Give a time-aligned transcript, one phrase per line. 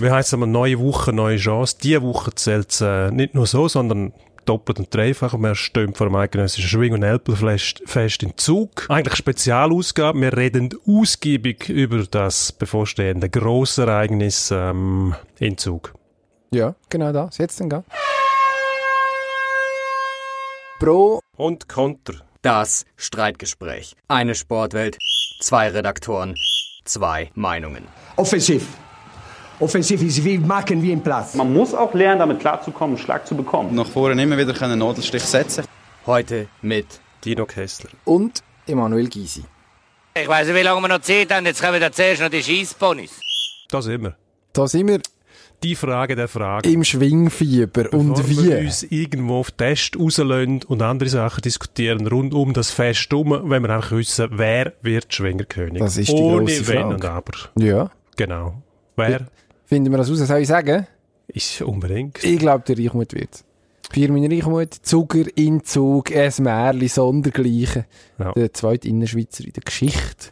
[0.00, 1.76] Wie heisst es neue Woche, neue Chance?
[1.82, 4.12] Diese Woche zählt es äh, nicht nur so, sondern
[4.44, 5.34] doppelt und dreifach.
[5.34, 8.86] Wir stehen vor dem eidgenössischen Schwing- und Elbelfest in Zug.
[8.88, 10.20] Eigentlich Spezialausgabe.
[10.20, 15.94] Wir reden ausgiebig über das bevorstehende Grossereignis ähm, in Zug.
[16.52, 17.38] Ja, genau das.
[17.38, 17.82] Jetzt dann, gell?
[20.78, 22.14] Pro und Konter.
[22.42, 23.96] Das Streitgespräch.
[24.06, 24.96] Eine Sportwelt,
[25.40, 26.36] zwei Redaktoren,
[26.84, 27.82] zwei Meinungen.
[28.14, 28.64] Offensiv.
[29.60, 31.34] Offensiv ist wie machen wie im Platz.
[31.34, 33.74] Man muss auch lernen, damit klarzukommen, einen Schlag zu bekommen.
[33.74, 35.64] Nach vorne immer wieder einen Nadelstich setzen.
[36.06, 36.86] Heute mit
[37.24, 39.42] Dino Kessler und Emanuel Gysi.
[40.14, 41.44] Ich weiß nicht, wie lange wir noch Zeit haben.
[41.44, 43.20] Jetzt kommen wir zuerst noch die Schießponys.
[43.68, 44.16] Da sind wir.
[44.52, 45.00] Da sind wir.
[45.64, 46.70] Die Frage der Frage.
[46.70, 47.66] Im Schwingfieber.
[47.84, 48.44] Bevor und wie?
[48.44, 53.30] wir uns irgendwo auf Test rauslösen und andere Sachen diskutieren rund um das Fest herum,
[53.50, 55.80] wenn wir einfach wissen, wer wird Schwingerkönig.
[55.80, 56.94] Das ist die Ohne grosse Wenn Frage.
[56.94, 57.32] und Aber.
[57.58, 57.90] Ja.
[58.16, 58.62] Genau.
[58.94, 59.26] Wer?
[59.68, 60.16] Finden wir das raus?
[60.16, 60.86] Soll ich sagen?
[61.26, 62.24] Ist unbedingt.
[62.24, 63.44] Ich glaube, der Reichmut wird.
[63.92, 67.84] Firmin Reichmut, Zuger in Zug, ein Märli, Sondergleichen.
[68.18, 68.32] Ja.
[68.32, 70.28] Der zweite Innerschweizer in der Geschichte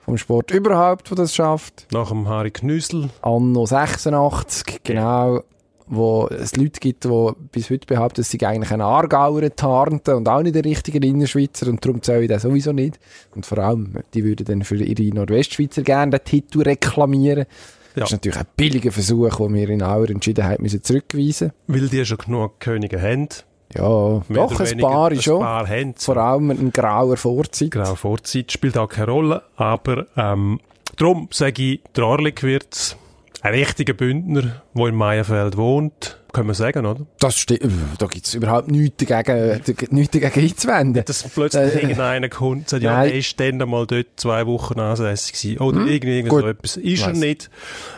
[0.00, 1.86] vom Sport überhaupt, der das schafft.
[1.92, 3.10] Nach dem Harry Knüssel.
[3.22, 5.44] Anno 86, genau.
[5.86, 10.28] Wo es Leute gibt, die bis heute behaupten, dass sie eigentlich einen Aargauer tarnten und
[10.28, 12.98] auch nicht der richtige Innerschweizer und darum zähle ich das sowieso nicht.
[13.36, 17.46] Und vor allem, die würden dann für ihre Nordwestschweizer gerne den Titel reklamieren.
[17.94, 22.04] Das ist natürlich ein billiger Versuch, den wir in aller Entschiedenheit müssen zurückweisen Weil die
[22.04, 23.28] schon genug Könige haben.
[23.74, 25.42] Ja, Mehr doch, ein paar ist schon.
[25.44, 27.70] Ein haben Vor allem in grauer Vorzeit.
[27.70, 29.42] Genau, Vorzeit spielt auch keine Rolle.
[29.56, 30.60] Aber ähm,
[30.96, 32.96] darum sage ich, der Orlik wird
[33.42, 36.16] ein richtiger Bündner, der in Meienfeld wohnt.
[36.32, 37.06] Können wir sagen, oder?
[37.18, 37.72] Das stimmt.
[37.98, 39.60] Da gibt es überhaupt nichts dagegen,
[39.90, 41.04] nichts dagegen einzuwenden.
[41.04, 44.78] Dass plötzlich Äh, irgendeiner kommt und sagt, ja, er ist dann mal dort zwei Wochen
[44.78, 45.58] ansässig gewesen.
[45.58, 46.42] Oder irgendwie, irgendwie Gut.
[46.42, 46.76] so etwas.
[46.76, 47.50] Ist er nicht.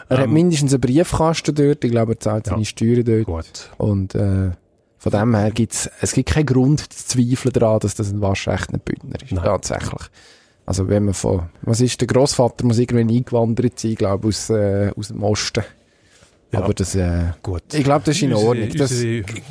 [0.09, 1.85] Er hat Ähm, mindestens einen Briefkasten dort.
[1.85, 2.65] Ich glaube, er zahlt seine Ja.
[2.65, 3.25] Steuern dort.
[3.27, 3.71] Gut.
[3.77, 4.53] Und äh,
[4.97, 8.79] von dem her gibt's es gibt keinen Grund zu zweifeln daran, dass das ein waschechter
[8.79, 9.33] Bündner ist.
[9.33, 9.45] Nein.
[9.45, 10.01] Tatsächlich.
[10.65, 14.93] Also wenn man von, was ist, der Großvater muss irgendwann eingewandert sein, glaube aus, äh,
[14.97, 15.65] aus dem Osten.
[16.53, 16.61] Ja.
[16.61, 17.63] Aber das, äh, Gut.
[17.73, 18.69] ich glaube, das ist in Ordnung.
[18.77, 18.93] Das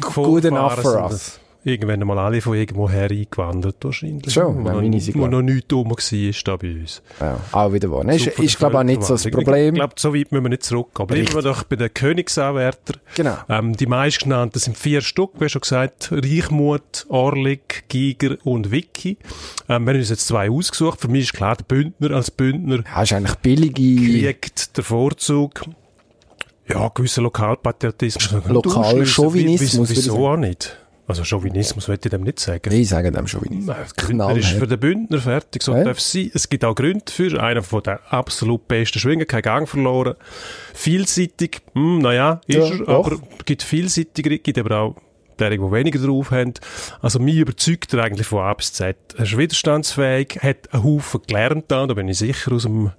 [0.02, 1.40] good enough for us.
[1.64, 4.34] Irgendwann mal alle von irgendwo her eingewandert, wahrscheinlich.
[4.34, 7.04] Schon, wo noch, meine sind wo noch nichts rum war, ist da bei uns.
[7.20, 8.04] Ja, auch wieder wahr.
[8.10, 9.30] Ist, ist glaube ich, auch nicht so das.
[9.30, 9.76] Problem.
[9.76, 11.00] Ich glaube, so weit müssen wir nicht zurück.
[11.00, 11.36] Aber Richtig.
[11.36, 13.00] wir doch bei den Königsanwärtern.
[13.16, 13.38] Genau.
[13.48, 16.10] Ähm, die meistgenannten sind vier Stück, wie schon gesagt.
[16.12, 19.18] Reichmut, Orlik, Giger und Vicky.
[19.70, 21.00] Ähm, wir haben uns jetzt zwei ausgesucht.
[21.00, 25.62] Für mich ist klar, der Bündner als Bündner Ja, ist eigentlich billige, kriegt den Vorzug.
[26.68, 28.48] Ja, gewisser Lokalpatriotismus.
[28.48, 30.78] Lokalchauvinismus, Wieso auch nicht?
[31.08, 32.72] Also Chauvinismus möchte ich dem nicht sagen.
[32.72, 35.84] ich sage dem Nein, der Bündner ist für den Bündner fertig, so Ja.
[35.84, 36.32] darf es sein.
[36.34, 37.42] Es gibt auch Gründe dafür.
[37.44, 40.16] Einer von den absolut besten Schwingen, kein Gang verloren.
[40.74, 43.06] Vielseitig, hm, naja, ist Ja, er, doch.
[43.08, 44.96] aber gibt vielseitigere, gibt aber auch
[45.40, 46.54] derige, die weniger drauf haben.
[47.02, 48.96] Also mich überzeugt er eigentlich von A bis Z.
[49.18, 52.92] Er ist widerstandsfähig, hat einen Haufen gelernt da, da bin ich sicher aus dem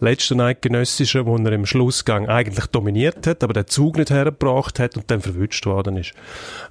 [0.00, 4.96] letzten Eidgenössischen, wo er im Schlussgang eigentlich dominiert hat, aber den Zug nicht hergebracht hat
[4.96, 6.12] und dann verwünscht worden ist.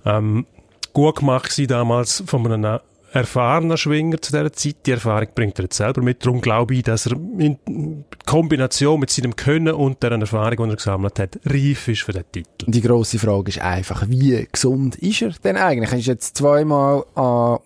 [0.06, 0.48] Ähm,
[0.94, 2.80] gut gemacht damals von einem
[3.12, 4.86] erfahrenen Schwinger zu dieser Zeit.
[4.86, 6.26] Die Erfahrung bringt er jetzt selber mit.
[6.26, 10.76] Darum glaube ich, dass er in Kombination mit seinem Können und der Erfahrung, die er
[10.76, 12.66] gesammelt hat, reif ist für den Titel.
[12.68, 15.92] Die grosse Frage ist einfach, wie gesund ist er denn eigentlich?
[15.92, 17.60] Er ist jetzt zweimal an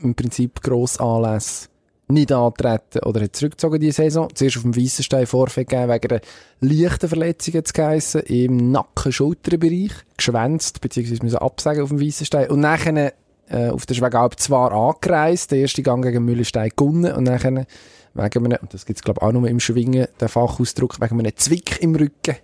[0.00, 1.68] im Prinzip Grossanlässe
[2.08, 4.28] nicht antreten oder hat zurückgezogen diese Saison.
[4.34, 6.20] Zuerst auf dem Weissenstein Vorfeld gegeben wegen einer
[6.60, 12.50] leichten Verletzung jetzt geheissen, im Nacken-Schulterbereich, geschwänzt, beziehungsweise müssen absagen auf dem Weissenstein.
[12.50, 13.12] Und nachher
[13.48, 17.66] äh, auf der Schwegalp zwar angereist, der erste Gang gegen Mühlenstein gewonnen und nachher
[18.14, 21.36] wegen einem, und das gibt's glaube ich auch nur im Schwingen, der Fachausdruck, wegen einem
[21.36, 22.36] Zwick im Rücken,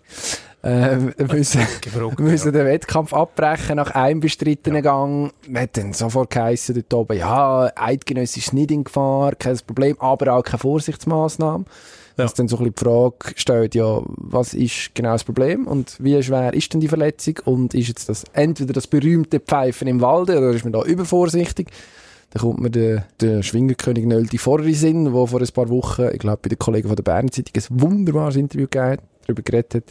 [0.64, 1.60] äh, müssen,
[2.18, 5.32] müssen den Wettkampf abbrechen nach einem bestrittenen Gang.
[5.46, 9.96] Man hat dann sofort geheissen dort oben, ja, Eidgenössisch ist nicht in Gefahr, kein Problem,
[10.00, 11.64] aber auch keine Vorsichtsmaßnahme.
[12.16, 12.24] Ja.
[12.24, 15.96] Dass dann so ein bisschen die Frage stellt, ja, was ist genau das Problem und
[15.98, 20.00] wie schwer ist denn die Verletzung und ist jetzt das entweder das berühmte Pfeifen im
[20.00, 21.68] Walde oder ist man da übervorsichtig?
[22.30, 25.68] Dann kommt mir der, der Schwingerkönig Nöldi vor in den Sinn, der vor ein paar
[25.68, 29.00] Wochen, ich glaube bei den Kollegen von der Berner Zeitung ein wunderbares Interview gegeben hat,
[29.26, 29.84] darüber geredet hat,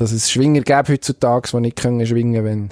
[0.00, 2.70] dass es Schwinger gäbe heutzutage, die nicht können schwingen wenn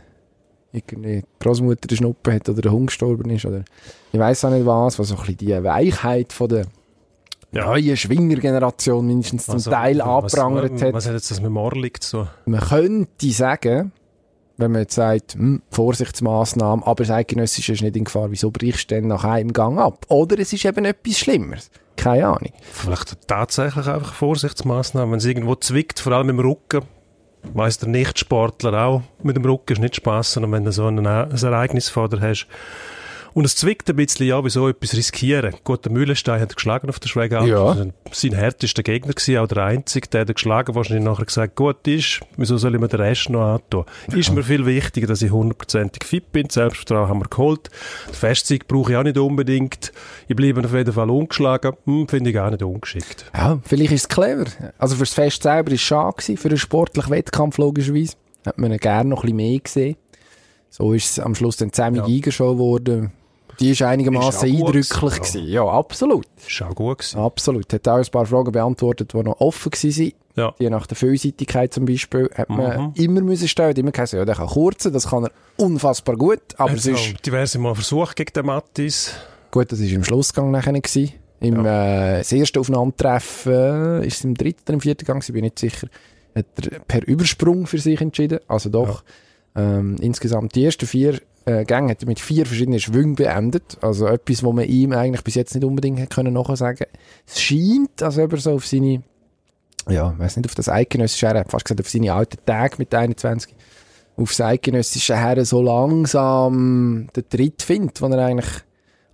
[0.72, 3.64] irgendwie die Großmutter den Schnuppen hat oder der Hund gestorben ist oder
[4.12, 6.66] ich weiß auch nicht was, was so ein bisschen die Weichheit von der
[7.52, 7.66] Ja.
[7.66, 10.92] neuen Schwingergeneration mindestens zum Also, Teil was, angeprangert was, hat.
[10.94, 12.28] Was hat jetzt das mit Morlig zu tun?
[12.46, 13.92] Man könnte sagen,
[14.58, 18.90] wenn man jetzt sagt, hm, Vorsichtsmaßnahmen, aber das Eidgenössische ist nicht in Gefahr, wieso brichst
[18.90, 20.04] du denn nach einem Gang ab?
[20.08, 21.70] Oder es ist eben etwas Schlimmeres.
[21.96, 22.52] Keine Ahnung.
[22.72, 26.82] Vielleicht tatsächlich einfach Vorsichtsmaßnahmen, wenn es irgendwo zwickt, vor allem im Rücken.
[27.42, 31.06] Weiss der Nichtsportler auch, mit dem Rücken ist nicht Spass, sondern wenn du so ein,
[31.06, 32.46] ein Ereignis vor dir hast.
[33.38, 35.54] Und es zwickt ein bisschen, ja, wieso etwas riskieren.
[35.62, 37.36] Gut, der Mühlenstein hat geschlagen auf der Schwäge.
[37.46, 37.66] Ja.
[37.66, 41.86] War sein härtester Gegner gewesen, auch der einzige, der hat geschlagen, wahrscheinlich nachher gesagt, gut
[41.86, 43.84] ist, wieso soll ich mir den Rest noch antun?
[44.08, 46.50] Ist mir viel wichtiger, dass ich hundertprozentig fit bin.
[46.50, 47.70] Selbstvertrauen haben wir geholt.
[48.10, 49.92] Die Festzeit brauche ich auch nicht unbedingt.
[50.26, 51.74] Ich bleibe auf jeden Fall ungeschlagen.
[51.84, 53.24] Hm, Finde ich auch nicht ungeschickt.
[53.32, 54.46] Ja, vielleicht ist es clever.
[54.78, 58.14] Also fürs Fest selber war es schade gewesen, für einen sportlichen Wettkampf logischerweise.
[58.44, 59.96] Hat man gerne noch ein bisschen mehr gesehen.
[60.70, 62.06] So ist es am Schluss dann Sammy Ja.
[62.06, 63.12] Giger schon geworden.
[63.60, 65.48] Die ist einigermaßen eindrücklich gewesen, gewesen.
[65.48, 66.26] Ja, absolut.
[66.46, 67.18] Ist auch gut gewesen.
[67.18, 67.72] Absolut.
[67.72, 70.12] Hat auch ein paar Fragen beantwortet, die noch offen waren.
[70.36, 70.54] Ja.
[70.60, 72.92] Die nach der Vielseitigkeit zum Beispiel, hat man Mhm.
[72.94, 73.74] immer müssen stellen.
[73.76, 76.40] Immer gesagt, ja, der kann kurzen, das kann er unfassbar gut.
[76.56, 79.14] Aber es ist, diverse Mal versucht gegen den Mattis.
[79.50, 81.12] gut, das ist im Schlussgang nachher gewesen.
[81.40, 85.32] Im, äh, das erste Aufeinandertreffen, äh, ist es im dritten oder im vierten Gang gewesen,
[85.32, 85.88] bin ich nicht sicher,
[86.34, 88.40] hat er per Übersprung für sich entschieden.
[88.48, 89.02] Also doch,
[89.56, 93.78] ähm, insgesamt die ersten vier äh, Gänge hat er mit vier verschiedenen Schwüngen beendet.
[93.80, 96.86] Also etwas, wo man ihm eigentlich bis jetzt nicht unbedingt hätte können nachsagen.
[97.26, 99.02] Es scheint, als ob er so auf seine,
[99.88, 102.94] ja, ich weiss nicht, auf das eidgenössische Her, fast gesagt auf seine alten Tage mit
[102.94, 103.54] 21,
[104.16, 108.64] auf das eidgenössische Her so langsam den Tritt findet, den er eigentlich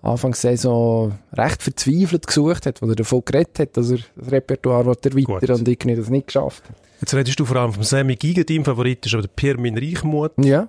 [0.03, 4.85] Anfangs Saison recht verzweifelt gesucht hat, wo er davon geredet hat, dass er das Repertoire
[4.85, 5.51] will erweitern Gut.
[5.51, 6.77] und irgendwie das nicht geschafft hat.
[7.01, 10.33] Jetzt redest du vor allem vom Sammy Giga, dein Favorit ist aber der Pirmin Reichmuth.
[10.37, 10.69] Ja.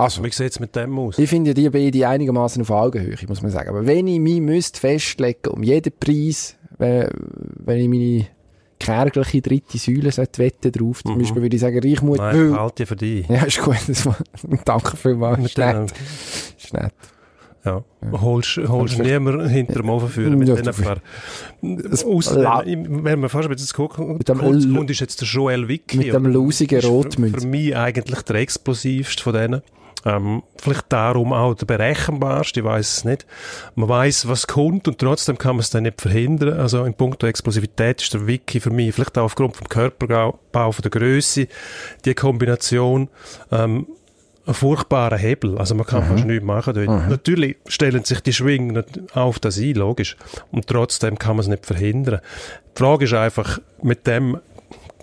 [0.00, 1.18] Also, Wie sieht es mit dem aus?
[1.18, 3.68] ich finde die beiden einigermaßen auf Augenhöhe, muss man sagen.
[3.68, 7.08] Aber wenn ich mich müsste festlegen, um jeden Preis, wenn,
[7.56, 8.26] wenn ich meine
[8.78, 12.82] kärgliche dritte Säule sollte wetten drauf, zum Beispiel würde ich sagen, Reichmut Nein, ich behalte
[12.82, 13.28] die für dich.
[13.28, 13.76] Ja, ist gut.
[13.86, 14.16] Das war,
[14.64, 15.44] danke vielmals.
[15.44, 15.92] Ist nett.
[16.58, 16.94] Ist nett.
[17.64, 17.82] Ja.
[18.12, 20.96] Holst, holst Kannst niemand hinter dem Ofen führen mit Ja, du- paar.
[21.62, 25.00] Das- Aus, La- wenn man fast ein bisschen gucken, Mit dem kurz L- kommt, ist
[25.00, 25.98] jetzt der Joel Wicki.
[25.98, 27.40] Mit dem lausigen Ist für-.
[27.40, 29.62] Für mich eigentlich der explosivste von denen.
[30.06, 33.26] Ähm, vielleicht darum auch der berechenbarste, ich weiß es nicht.
[33.74, 36.58] Man weiß, was kommt und trotzdem kann man es dann nicht verhindern.
[36.58, 40.38] Also in puncto Explosivität ist der Wiki für mich, vielleicht auch aufgrund vom Körperbau,
[40.72, 41.48] von der Größe,
[42.06, 43.08] die Kombination,
[43.52, 43.88] ähm,
[44.50, 45.58] ein furchtbarer Hebel.
[45.58, 47.08] Also man kann fast nichts machen dort.
[47.08, 50.16] Natürlich stellen sich die Schwingen auf das ein, logisch.
[50.50, 52.20] Und trotzdem kann man es nicht verhindern.
[52.76, 54.38] Die Frage ist einfach, mit dem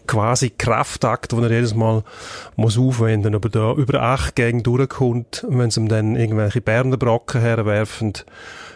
[0.07, 2.03] quasi Kraftakt, den er jedes Mal
[2.55, 6.97] muss aufwenden, ob er da über acht Gänge durchkommt, wenn sie ihm dann irgendwelche Berner
[6.97, 8.13] Brocken herwerfen,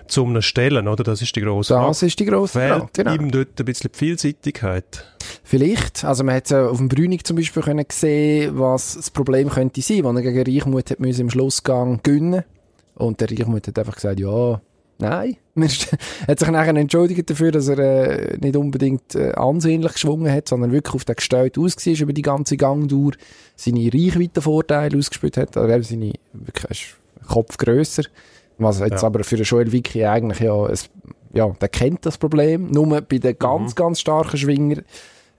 [0.07, 1.03] zu einem Stellen, oder?
[1.03, 2.87] Das ist die grosse Das ist die grosse Frage.
[2.93, 3.13] Genau.
[3.13, 5.05] ihm dort ein bisschen die Vielseitigkeit?
[5.43, 6.03] Vielleicht.
[6.03, 9.81] Also man hat äh, auf dem Brünig zum Beispiel können sehen, was das Problem könnte
[9.81, 12.43] sein, wenn er gegen Reichmut hat müssen im Schlussgang gönnen.
[12.95, 14.61] Und der Reichmut hat einfach gesagt, ja,
[14.99, 15.37] nein.
[15.55, 20.47] Er hat sich nachher entschuldigt dafür, dass er äh, nicht unbedingt äh, ansehnlich geschwungen hat,
[20.47, 23.11] sondern wirklich auf den gestellt aus war über die ganze Gangdauer,
[23.55, 26.95] seine Reichweitenvorteile ausgespielt hat, also eben seine wirklich
[27.27, 28.03] Kopf grösser.
[28.61, 29.07] Was jetzt Ja.
[29.07, 30.89] aber für den Joel Wicki eigentlich ja, es,
[31.33, 32.69] ja, der kennt das Problem.
[32.71, 34.81] Nur bei den ganz, ganz starken Schwinger,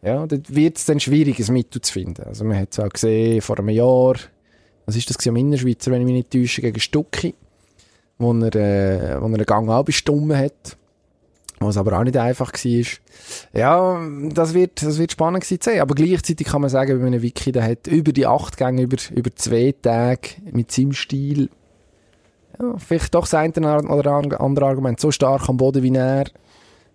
[0.03, 2.25] ja, dort wird es dann schwierig, ein Mittel zu finden.
[2.25, 4.15] Also man hat es auch gesehen, vor einem Jahr,
[4.87, 7.35] was ist das gewesen, am Innerschweizer, wenn ich mich nicht täusche, gegen Stucki,
[8.19, 10.77] wo er, äh, wo er einen Gang auch bestimmt hat,
[11.61, 12.87] was aber auch nicht einfach war.
[13.55, 14.05] Ja,
[14.35, 15.81] das wird, das wird spannend gewesen zu sehen.
[15.81, 18.83] Aber gleichzeitig kann man sagen, wenn man einen Wiki, der hat über die acht Gänge,
[18.83, 21.49] über, über zwei Tage mit seinem Stil,
[22.61, 23.52] ja, vielleicht doch das eine
[23.88, 26.25] oder andere Argument so stark am Boden wie er,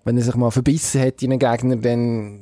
[0.04, 2.40] wenn er sich mal verbissen hat in einen Gegner, dann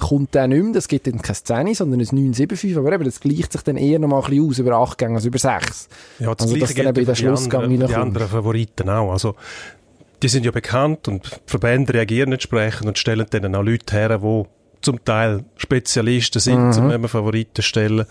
[0.00, 0.72] kommt der nicht mehr.
[0.72, 2.76] Das gibt dann kein 10, sondern ein 9,75.
[2.78, 5.16] Aber eben, das gleicht sich dann eher noch mal ein bisschen aus über 8 Gänge
[5.16, 5.88] als über 6.
[6.18, 8.06] Ja, das Also, dass dann eben in den die Schlussgang anderen, die reinkommt.
[8.16, 9.12] anderen Favoriten auch.
[9.12, 9.34] Also,
[10.22, 14.18] die sind ja bekannt und die Verbände reagieren entsprechend und stellen dann auch Leute her,
[14.18, 14.44] die
[14.80, 16.72] zum Teil Spezialisten sind, Mhm.
[16.72, 18.06] zum Favoriten stellen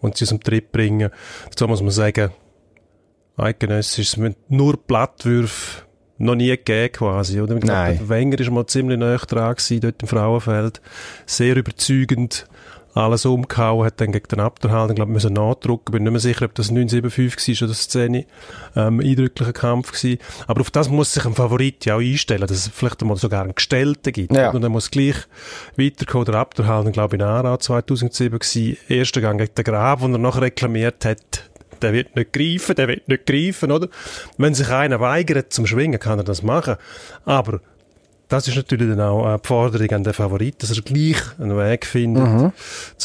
[0.00, 1.10] und sie aus dem Trip bringen.
[1.50, 2.30] Dazu muss man sagen,
[3.36, 5.82] eidgenössisch, es müssen nur Plattwürfe
[6.18, 7.54] noch nie gegeben quasi, oder?
[7.54, 7.98] Ich glaube, Nein.
[7.98, 10.80] der Wenger ist mal ziemlich nahe dran gewesen, dort im Frauenfeld.
[11.26, 12.46] Sehr überzeugend
[12.94, 15.92] alles umgehauen, hat dann gegen den Abderhalt, ich glaube, müssen nachdrucken.
[15.92, 18.24] Bin nicht mehr sicher, ob das 975 war oder das 10.
[18.76, 20.18] Ähm, eindrücklicher Kampf gewesen.
[20.46, 23.42] Aber auf das muss sich ein Favorit ja auch einstellen, dass es vielleicht einmal sogar
[23.42, 24.34] einen Gestellten gibt.
[24.34, 24.50] Ja.
[24.50, 25.16] Und dann muss gleich
[25.76, 26.26] weiterkommen.
[26.26, 28.76] Der Abderhalt, glaube ich, in Aarau 2007 gewesen.
[28.88, 31.49] Erster Gang gegen den Graf, den er noch reklamiert hat.
[31.82, 33.88] Der wird nicht greifen, der wird nicht greifen, oder?
[34.38, 36.76] Wenn sich einer weigert zum Schwingen, kann er das machen.
[37.24, 37.60] Aber
[38.28, 41.84] das ist natürlich dann auch eine Forderung an den Favorit, dass er gleich einen Weg
[41.86, 42.52] findet, Mhm.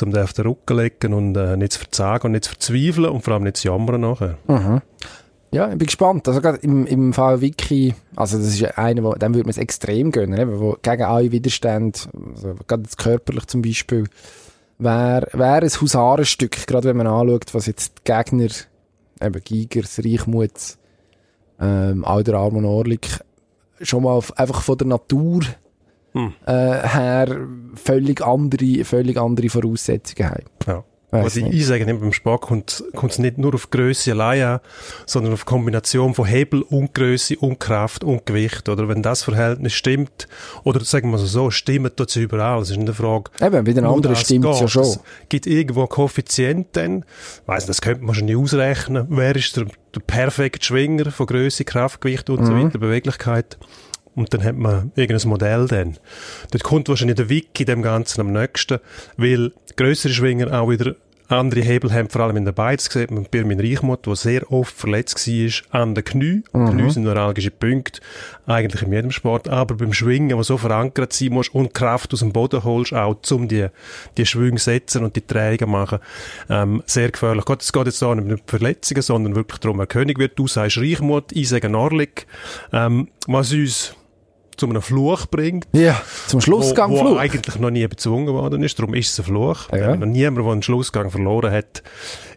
[0.04, 2.52] um den auf den Rücken zu legen und äh, nicht zu verzagen und nicht zu
[2.52, 4.38] verzweifeln und vor allem nicht zu jammern nachher.
[5.52, 6.28] Ja, ich bin gespannt.
[6.28, 9.52] Also gerade im, im Fall Wiki, also das ist ja einer, wo, dem würde man
[9.52, 11.98] es extrem gönnen, eben, wo gegen alle Widerstände,
[12.36, 14.04] also gerade körperlich zum Beispiel,
[14.78, 18.50] wäre wär ein Husarenstück, gerade wenn man anschaut, was jetzt die Gegner,
[19.22, 20.78] eben Gigers, Reichmuts,
[21.60, 23.20] ähm, der Armon Orlik,
[23.82, 25.42] schon mal einfach von der Natur
[26.16, 26.34] Hm.
[26.46, 26.52] äh,
[26.88, 27.28] her
[27.76, 30.46] völlig andere, völlig andere Voraussetzungen haben.
[30.66, 30.84] Ja.
[31.24, 31.54] Was ich nicht.
[31.54, 34.60] einsage, beim Sport kommt es nicht nur auf Größe allein an,
[35.06, 38.68] sondern auf Kombination von Hebel und Größe und Kraft und Gewicht.
[38.68, 40.28] Oder wenn das Verhältnis stimmt,
[40.64, 42.62] oder sagen wir so, stimmt dort überall.
[42.62, 43.32] Es ist nicht eine Frage.
[43.42, 44.84] Eben, nur anderen das stimmt es ja schon.
[44.84, 47.06] Es gibt irgendwo einen Koeffizient dann.
[47.46, 49.06] Weiss, das könnte man schon nicht ausrechnen.
[49.10, 52.66] Wer ist der, der perfekte Schwinger von Größe, Kraft, Gewicht und so Mhm.
[52.66, 53.58] weiter, Beweglichkeit.
[54.16, 55.98] Und dann hat man irgendein Modell dann.
[56.52, 58.80] Dort kommt wahrscheinlich der Wiki dem Ganzen am nächsten,
[59.18, 60.96] weil größere Schwinger auch wieder
[61.28, 62.54] andere Hebel haben, vor allem in der.
[62.54, 66.44] Das sieht man bei Birmin Reichmuth, der sehr oft verletzt war an den Knie.
[66.54, 66.70] Mhm.
[66.70, 68.02] Knie sind neuralgische Punkte,
[68.46, 69.48] eigentlich in jedem Sport.
[69.48, 73.18] Aber beim Schwingen, wo so verankert sein muss und Kraft aus dem Boden holst, auch
[73.32, 73.68] um die,
[74.18, 76.00] die Schwünge setzen und die Drehungen machen,
[76.50, 77.46] ähm, sehr gefährlich.
[77.46, 80.38] Gott, es geht jetzt da nicht um Verletzungen, sondern wirklich darum, wer König wird.
[80.38, 82.28] Du sagst Reichmuth, ich sage Norlik,
[82.72, 83.96] ähm, was uns
[84.58, 85.68] zu einem Fluch bringt.
[85.74, 87.18] Ja, zum Schlussgang wo, wo Fluch.
[87.18, 88.78] eigentlich noch nie bezwungen worden ist.
[88.80, 89.70] Darum ist es ein Fluch.
[89.72, 89.96] Ja.
[89.96, 91.84] Noch niemand, der einen Schlussgang verloren hat,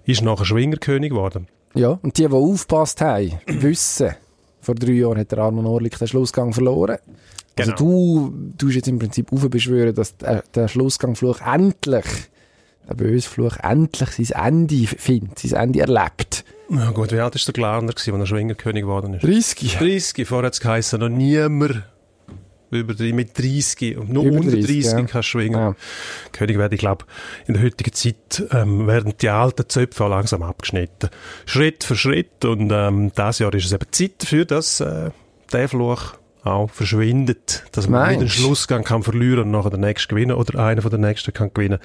[0.05, 1.49] ist nachher Schwingerkönig geworden.
[1.75, 4.15] Ja, und die, die aufgepasst haben, wissen,
[4.61, 6.99] vor drei Jahren hat der Armin Orlik den Schlussgang verloren.
[7.59, 7.77] Also Genau.
[7.77, 12.05] du tust jetzt im Prinzip aufbeschwören, dass der, der Schlussgangfluch endlich,
[12.89, 16.45] der böse Fluch, endlich sein Ende findet, sein Ende erlebt.
[16.69, 19.25] Na gut, wie alt ist der Glarner als er Schwingerkönig geworden ist?
[19.25, 19.77] 30.
[19.79, 20.29] 30.
[20.29, 21.83] Vorher hat es geheißen, noch niemand
[22.71, 24.99] über drei, mit 30 und nur Über unter 30, 30 ja.
[24.99, 25.61] kannst du schwingen.
[25.61, 25.77] Ja.
[26.33, 27.05] König werden, ich glaube,
[27.47, 31.11] in der heutigen Zeit ähm, werden die alten Zöpfe auch langsam abgeschnitten.
[31.47, 32.45] Schritt für Schritt.
[32.45, 35.11] Und ähm, dieses Jahr ist es eben Zeit dafür, dass äh,
[35.53, 37.65] der Fluch auch verschwindet.
[37.73, 38.37] Dass man wieder den Meinst?
[38.37, 41.79] Schlussgang kann verlieren und nachher der nächste gewinnen oder einer von der nächsten kann gewinnen.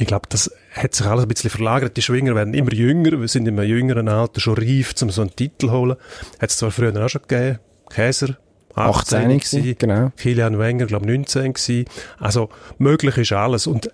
[0.00, 1.96] Ich glaube, das hat sich alles ein bisschen verlagert.
[1.96, 5.22] Die Schwinger werden immer jünger, wir sind in einem jüngeren Alter schon reif, um so
[5.22, 5.96] einen Titel zu holen.
[6.38, 7.58] Hat es zwar früher auch schon gegeben.
[7.90, 8.36] Käser,
[8.78, 9.62] 18, 18 gewesen.
[9.62, 10.12] gewesen, genau.
[10.16, 11.84] Kilian Wenger, glaube 19 gewesen.
[12.18, 13.66] Also, möglich ist alles.
[13.66, 13.90] Und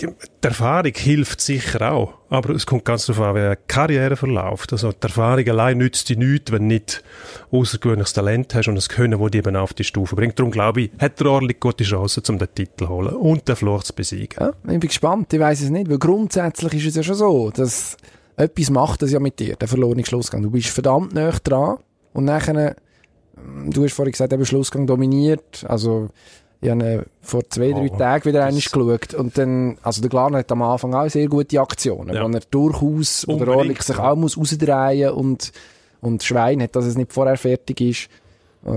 [0.00, 0.06] die
[0.42, 2.14] Erfahrung hilft sicher auch.
[2.30, 4.72] Aber es kommt ganz darauf an, wie eine Karriere verläuft.
[4.72, 7.02] Also, die Erfahrung allein nützt dir nichts, wenn du nicht
[7.50, 10.38] außergewöhnliches Talent hast und das Können, das dich eben auf die Stufe bringt.
[10.38, 13.56] Darum glaube ich, hat der Orlik gute Chancen, um den Titel zu holen und den
[13.56, 14.36] Fluch zu besiegen.
[14.38, 17.50] Ja, ich bin gespannt, ich weiß es nicht, weil grundsätzlich ist es ja schon so,
[17.50, 17.96] dass
[18.36, 20.42] etwas macht das ja mit dir, der verlorene Schlussgang.
[20.42, 21.78] Du bist verdammt nah dran
[22.12, 22.76] und nachher,
[23.70, 26.08] du hast vorhin gesagt, eben Schlussgang dominiert, also
[26.60, 30.10] ich habe äh, vor zwei, drei Oh, Tagen wieder einmal geschaut und dann, also der
[30.10, 32.24] Glarner hat am Anfang auch sehr gute Aktionen, Ja.
[32.24, 35.52] wo er durchaus, der Unbedingt, Orlik sich auch muss rausdrehen und
[36.00, 38.08] und Schwein hat, dass es nicht vorher fertig ist.
[38.64, 38.70] Äh,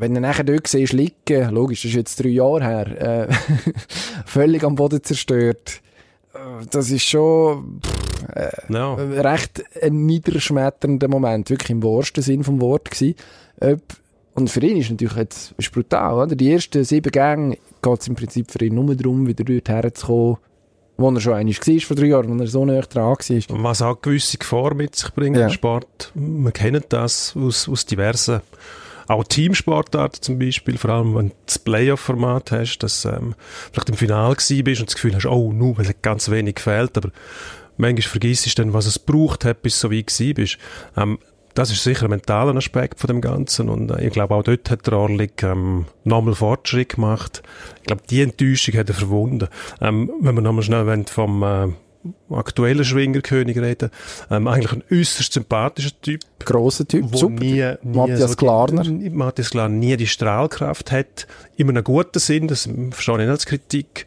[0.00, 3.32] wenn du nachher dort siehst, liegen, logisch, das ist jetzt drei Jahre her, äh,
[4.26, 5.80] völlig am Boden zerstört,
[6.34, 8.94] äh, das ist schon pff, äh, Ja.
[8.94, 13.14] recht ein niederschmetternder Moment, wirklich im wahrsten Sinn vom Wort gewesen.
[14.34, 16.36] Und für ihn ist natürlich jetzt ist brutal, oder?
[16.36, 20.36] Die ersten sieben Gänge geht es im Prinzip für ihn nur darum, wieder dort herzukommen,
[20.98, 23.62] wo er schon einmal war vor drei Jahren, wo er so nah dran war.
[23.62, 25.44] Was auch gewisse Gefahr mit sich bringt Ja.
[25.46, 26.12] im Sport.
[26.14, 28.40] Wir kennen das aus, aus diversen,
[29.08, 33.34] auch Teamsportarten zum Beispiel, vor allem wenn du das Playoff-Format hast, dass ähm,
[33.72, 36.56] vielleicht im Finale gewesen bist und das Gefühl hast, oh, nur, es hat ganz wenig
[36.56, 37.10] gefehlt, aber
[37.78, 40.58] manchmal vergisst du dann, was es braucht hat, bis du so weit gewesen bist.
[40.96, 41.18] Ähm,
[41.56, 44.70] das ist sicher ein mentaler Aspekt von dem Ganzen und äh, ich glaube auch dort
[44.70, 47.42] hat der Orlik ähm, nochmal Fortschritt gemacht.
[47.78, 49.48] Ich glaube, die Enttäuschung hat er verwunden.
[49.80, 51.68] Ähm, wenn wir nochmal schnell wollen vom äh,
[52.32, 53.90] aktuellen Schwingerkönig reden,
[54.30, 57.40] ähm, eigentlich ein äußerst sympathischer Typ, Grosser Typ, wo super.
[57.42, 58.84] nie, nie Matthias die- Glarner.
[59.10, 63.46] Matthias Glarner nie die Strahlkraft hat, in einem guten Sinn, das verstehe ich nicht als
[63.46, 64.06] Kritik,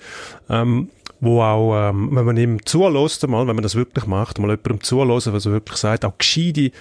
[0.50, 0.90] ähm,
[1.22, 4.82] wo auch, ähm, wenn man ihm zulässt, mal, wenn man das wirklich macht, mal jemandem
[4.82, 6.72] zulässt, was er wirklich sagt, auch gescheite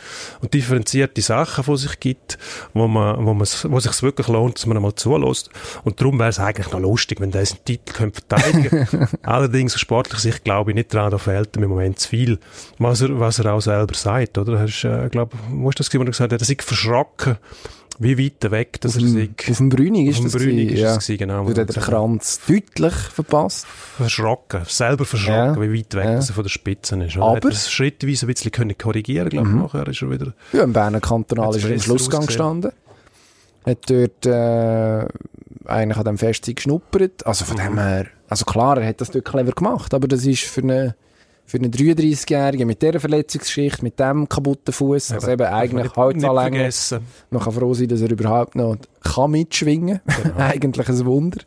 [0.40, 2.38] und differenzierte Sachen von sich gibt,
[2.73, 5.50] wo man, wo man, wo sich wirklich lohnt, dass man einmal zulässt.
[5.85, 9.80] Und darum wäre es eigentlich noch lustig, wenn der seinen Titel könnte verteidigen Allerdings, aus
[9.80, 12.38] sportlicher Sicht, glaube ich nicht dran, da fehlt ihm im Moment zu viel,
[12.78, 14.61] was er, was er auch selber sagt, oder?
[14.61, 17.37] Hast, äh, glaub, wo ist das, wo er gesagt hat, er sei verschrocken,
[18.00, 19.28] wie weit weg, dass Auf er sei.
[19.50, 20.95] auf dem Brünig ist das Brünig ist ja.
[20.95, 21.49] das gewesen, genau.
[21.49, 23.67] er hat er Kranz deutlich verpasst.
[23.67, 25.61] verschrocken, selber verschrocken, Ja.
[25.62, 26.14] wie weit weg Ja.
[26.17, 27.17] dass er von der Spitze ist.
[27.17, 27.26] Oder?
[27.26, 30.33] Aber- Hat er schrittweise ein bisschen können korrigieren glaube ich, nachher ist er wieder...
[30.52, 32.73] Ja, im Berner Kantonal ist er im Schlussgang gestanden.
[33.67, 35.07] Hat dort äh,
[35.67, 37.26] eigentlich an dem Festzeit geschnuppert.
[37.26, 37.62] Also von Mhm.
[37.62, 40.95] dem her, also klar, er hat das dort clever gemacht, aber das ist für eine
[41.49, 46.69] für einen 33-Jährigen mit dieser Verletzungsgeschichte, mit dem kaputten Fuß, also eben eigentlich Halsanlänge.
[47.31, 50.23] Man kann froh sein, dass er überhaupt noch kann mitschwingen kann.
[50.25, 50.37] Genau.
[50.45, 51.38] eigentlich ein Wunder.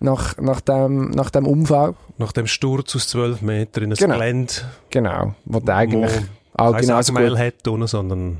[0.00, 1.94] nach, nach, dem, nach dem Unfall.
[2.18, 4.14] Nach dem Sturz aus 12 Metern in ein Genau.
[4.14, 4.52] Gelände,
[4.90, 5.34] Genau.
[5.44, 6.12] Wo du eigentlich
[6.54, 7.38] auch genauso gut...
[7.38, 8.38] hat, ohne, sondern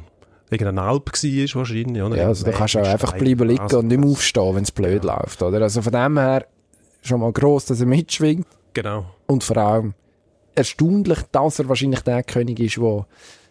[0.50, 2.02] irgendeine Alp war wahrscheinlich.
[2.02, 2.16] Oder?
[2.16, 4.72] Ja, also da kannst du auch einfach bleiben liegen und nicht mehr aufstehen, wenn es
[4.72, 5.60] blöd läuft, oder?
[5.62, 6.46] Also von dem her
[7.02, 9.06] schon mal gross, dass er mitschwingt Genau.
[9.26, 9.94] und vor allem
[10.56, 13.06] erstaunlich, dass er wahrscheinlich der König ist, der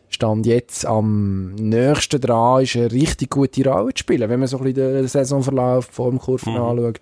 [0.10, 4.58] Stand jetzt am nächsten dran ist, eine richtig gute Rolle zu spielen, wenn man so
[4.58, 6.60] ein bisschen den Saisonverlauf vor dem Kurven Mhm.
[6.62, 7.00] anschaut.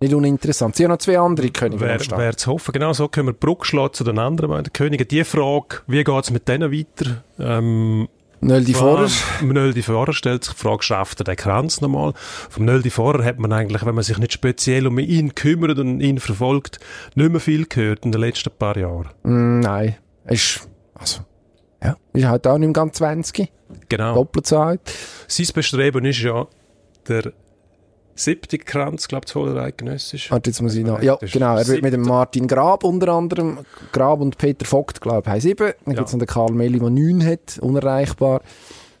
[0.00, 0.74] Nicht uninteressant.
[0.74, 2.20] Sie haben noch zwei andere Könige am Wäre Start.
[2.20, 2.72] wär zu hoffen.
[2.72, 5.06] Genau so können wir Brücke schlagen zu den anderen beiden Königen.
[5.06, 7.22] Die Frage, wie geht es mit denen weiter?
[7.38, 8.08] Ähm,
[8.42, 9.08] Nöldi Vorer.
[9.08, 12.12] Vom Nöldi Vorer stellt sich die Frage, schafft er den Kranz nochmal?
[12.50, 16.00] Vom Nöldi Vorer hat man eigentlich, wenn man sich nicht speziell um ihn kümmert und
[16.00, 16.80] ihn verfolgt,
[17.14, 19.10] nicht mehr viel gehört in den letzten paar Jahren.
[19.22, 19.96] Mm, nein.
[20.24, 21.20] Ist, also,
[21.82, 23.48] ja, ist halt auch nicht mehr ganz 20.
[23.88, 24.14] Genau.
[24.14, 24.80] Doppelt so alt.
[25.28, 26.46] Sein Bestreben ist ja,
[27.06, 27.32] der
[28.14, 30.30] siebte Kranz, glaube ich, zu holen, eidgenössisch.
[30.30, 31.02] Warte, jetzt muss ich noch.
[31.02, 31.56] Ja, Das ist genau.
[31.56, 32.02] Er wird mit dem.
[32.02, 33.58] Martin Grab unter anderem.
[33.92, 35.72] Grab und Peter Vogt, glaube ich, haben sieben.
[35.84, 35.98] Dann Ja.
[36.00, 37.58] gibt es noch den Karl Melli, der neun hat.
[37.60, 38.42] Unerreichbar.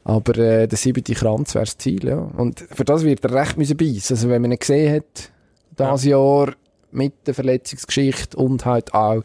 [0.04, 2.16] Aber äh, der siebte Kranz wäre das Ziel, ja.
[2.36, 4.16] Und für das wird er recht müssen beißen.
[4.16, 5.30] Also wenn man ihn gesehen hat,
[5.76, 6.52] das Jahr
[6.90, 9.22] mit der Verletzungsgeschichte und halt auch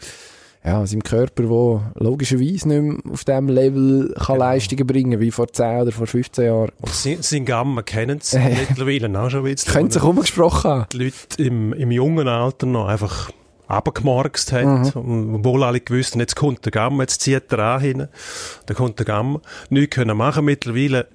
[0.67, 4.39] ja, seinem Körper, wo logischerweise nicht mehr auf dem Level kann Genau.
[4.39, 6.71] Leistungen bringen wie vor 10 oder vor 15 Jahren.
[6.91, 8.37] Sein, sein Gamma kennen sie
[8.69, 9.71] mittlerweile auch schon ein bisschen.
[9.73, 10.85] Könnte sich umgesprochen haben.
[10.91, 13.31] die Leute im, im jungen Alter noch einfach
[13.67, 15.35] abgemarkst hat, Mhm.
[15.35, 18.07] obwohl alle gewusst haben, jetzt kommt der Gamma, jetzt zieht er an hin,
[18.65, 19.41] dann kommt der Gamma.
[19.69, 20.45] Nichts können machen.
[20.45, 21.07] Mittlerweile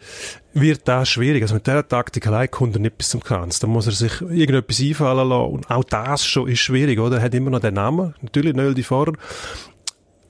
[0.52, 1.42] wird das schwierig.
[1.42, 3.58] Also mit dieser Taktik allein kommt er nicht bis zum Kranz.
[3.58, 5.52] Da muss er sich irgendetwas einfallen lassen.
[5.52, 7.16] Und auch das schon ist schwierig, oder?
[7.16, 8.14] Er hat immer noch den Namen.
[8.20, 9.12] Natürlich Nöldi Vorer.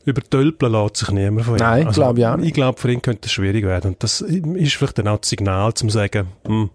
[0.05, 1.61] Über Tölpeln lässt sich niemand von ihm.
[1.61, 2.49] Nein, glaube ich auch nicht.
[2.49, 3.93] Ich glaube, für ihn könnte es schwierig werden.
[3.93, 6.71] Und das ist vielleicht dann auch das Signal, zum zu sagen, hm,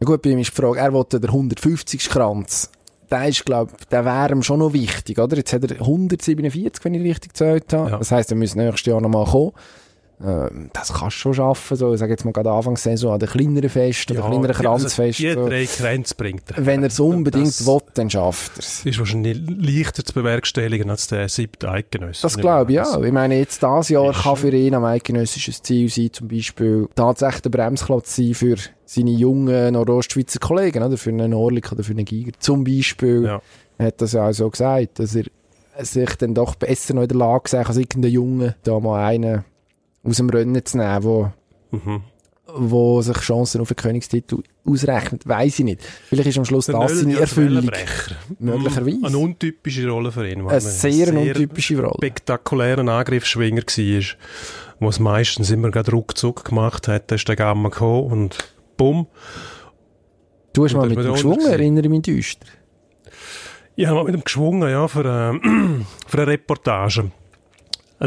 [0.00, 2.70] Ja gut, bei ihm ist die Frage, er wollte den 150 Kranz.
[3.12, 5.36] Der ist, glaub, der wäre ihm schon noch wichtig, oder?
[5.36, 7.90] Jetzt hat er 147, wenn ich richtig gezählt habe.
[7.90, 7.98] Ja.
[7.98, 9.52] Das heisst, er muss nächstes Jahr nochmal kommen.
[10.24, 13.28] Ähm, das kannst du schon schaffen, so, ich sage jetzt mal gerade Anfangssaison an den
[13.28, 15.26] kleineren Festen, an den kleineren Kranzfesten.
[15.28, 16.64] Also die drei Kränze bringt er.
[16.64, 18.86] Wenn er es unbedingt Das- will, dann schafft er es.
[18.86, 22.22] ist wahrscheinlich leichter zu bewerkstelligen als der siebte Eidgenösse.
[22.22, 23.00] Das glaube ich ja.
[23.02, 27.42] Ich meine, jetzt dieses Jahr kann für ihn am eidgenössisches Ziel sein, zum Beispiel tatsächlich
[27.42, 30.96] der Bremsklotz sein für seine jungen Nordostschweizer Kollegen, oder?
[30.96, 32.32] Für einen Orlik oder für einen Giger.
[32.38, 33.40] Zum Beispiel Ja.
[33.84, 35.24] hat das ja auch so gesagt, dass er
[35.80, 39.44] sich dann doch besser noch in der Lage sah, als irgendein Junge, da mal einen
[40.04, 41.32] aus dem Rennen zu nehmen, wo,
[41.70, 42.02] Mhm.
[42.54, 45.26] wo sich Chancen auf den Königstitel ausrechnet.
[45.26, 45.80] Weiß ich nicht.
[46.08, 47.70] Vielleicht ist am Schluss Der das seine Erfüllung.
[48.38, 48.98] Möglicherweise.
[49.06, 50.40] Eine untypische Rolle für ihn.
[50.42, 51.94] Eine er sehr, untypische Rolle.
[51.96, 54.02] spektakulären Angriffsschwinger war,
[54.80, 57.10] wo es meistens immer gerade ruckzuck gemacht hat.
[57.10, 58.38] Da ist der Gamma gekommen und
[58.76, 59.06] bumm.
[60.52, 62.46] Du hast Und mal mit der geschwungen, erinnere ich mich düster.
[63.76, 65.38] Ich habe mal mit ihm geschwungen, ja, für, äh,
[66.06, 67.10] für eine Reportage.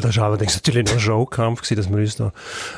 [0.02, 2.34] Das war allerdings natürlich noch ein Showkampf, gewesen, dass wir uns da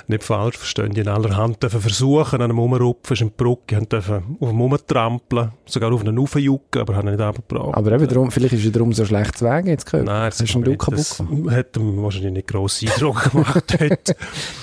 [0.08, 0.94] nicht falsch verstehen.
[0.94, 4.38] Die in aller Hand dürfen versuchen, an einem Umrupfen, ist in die Brücke, haben dürfen
[4.40, 7.76] auf dem Umtrampeln, sogar auf einen Raufjucken, aber haben nicht abgebracht.
[7.76, 10.06] Aber eben darum, vielleicht ist er darum so schlecht zu Wegen jetzt gehört.
[10.06, 14.10] Nein, das ist ein kaputt Das hat ihm wahrscheinlich nicht grossen Eindruck gemacht dort.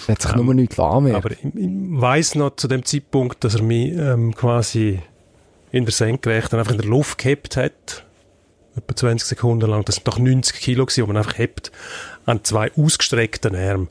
[0.06, 1.16] Er hat sich nur nichts mehr.
[1.16, 5.00] Aber ich, ich weiss noch zu dem Zeitpunkt, dass er mich ähm, quasi
[5.72, 8.04] in der Senkrechten einfach in der Luft gehabt hat.
[8.76, 9.84] Etwa 20 Sekunden lang.
[9.84, 11.70] Das sind doch 90 Kilo gewesen, die man einfach hebt
[12.26, 13.88] an zwei ausgestreckten Armen.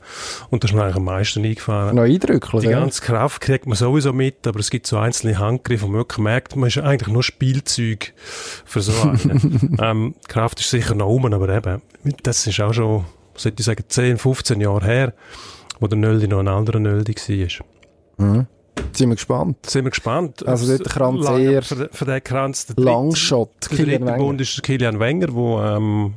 [0.50, 1.96] Und das ist mir eigentlich am meisten eingefahren.
[1.96, 2.80] Noch eindrücklich, Die ja.
[2.80, 6.18] ganze Kraft kriegt man sowieso mit, aber es gibt so einzelne Handgriffe, wo man wirklich
[6.18, 8.12] merkt, man ist eigentlich nur Spielzeug
[8.64, 9.78] für so einen.
[9.82, 11.82] ähm, Kraft ist sicher noch um, aber eben,
[12.22, 13.04] das ist auch schon,
[13.36, 15.12] sollte ich sagen, 10, 15 Jahre her,
[15.80, 18.46] wo der Nöldi noch ein anderer Nöldi war.
[18.92, 19.56] Sind wir gespannt.
[19.66, 20.46] Sind wir gespannt.
[20.46, 22.66] Also dort der Kranz Lange eher für, für den Kranz.
[22.66, 24.16] Der dritte- Langshot, Der dritte Wenger.
[24.18, 26.14] Bund ist Kilian Wenger, der ähm,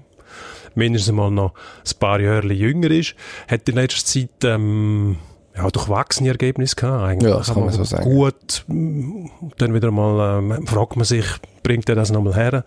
[0.75, 3.15] mindestens mal noch ein paar Jahre jünger ist.
[3.47, 5.17] Hat in letzter Zeit ähm,
[5.57, 7.03] ja, durchwachsene Ergebnisse gehabt.
[7.03, 7.31] Eigentlich.
[7.31, 8.03] Ja, das kann man so sagen.
[8.03, 11.25] Gut, dann wieder mal ähm, fragt man sich,
[11.63, 12.63] bringt er das nochmal her?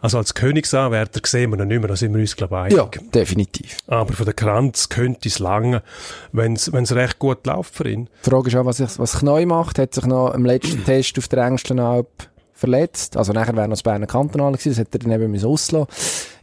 [0.00, 2.82] Also als Königsanwärter sehen wir ihn nicht mehr, da sind wir uns, glaube ich, Ja,
[2.84, 3.12] einig.
[3.12, 3.78] definitiv.
[3.86, 5.82] Aber für den Kranz könnte es lange,
[6.32, 8.08] wenn es recht gut läuft für ihn.
[8.24, 9.78] Die Frage ist auch, was, sich, was Kneu macht.
[9.78, 12.08] Hat sich noch im letzten Test auf der engsten Alp
[12.52, 13.16] verletzt.
[13.16, 14.70] Also nachher wäre noch das Berner Kantonal gewesen.
[14.70, 15.86] Das hätte er dann eben auslassen.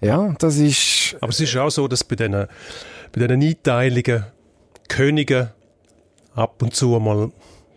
[0.01, 1.15] Ja, das ist...
[1.21, 2.47] Aber es ist auch so, dass bei diesen,
[3.13, 4.25] bei Einteilungen
[4.89, 5.53] Könige
[6.35, 7.31] ab und zu mal,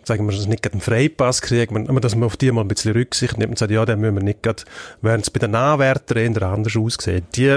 [0.05, 2.93] sagen wir, nicht gerade einen Freipass kriegen, aber dass man auf die mal ein bisschen
[2.93, 4.62] Rücksicht nimmt und sagt, ja, dann müssen wir nicht gerade,
[5.03, 7.25] während es bei den Anwärtern anders aussieht.
[7.37, 7.57] Die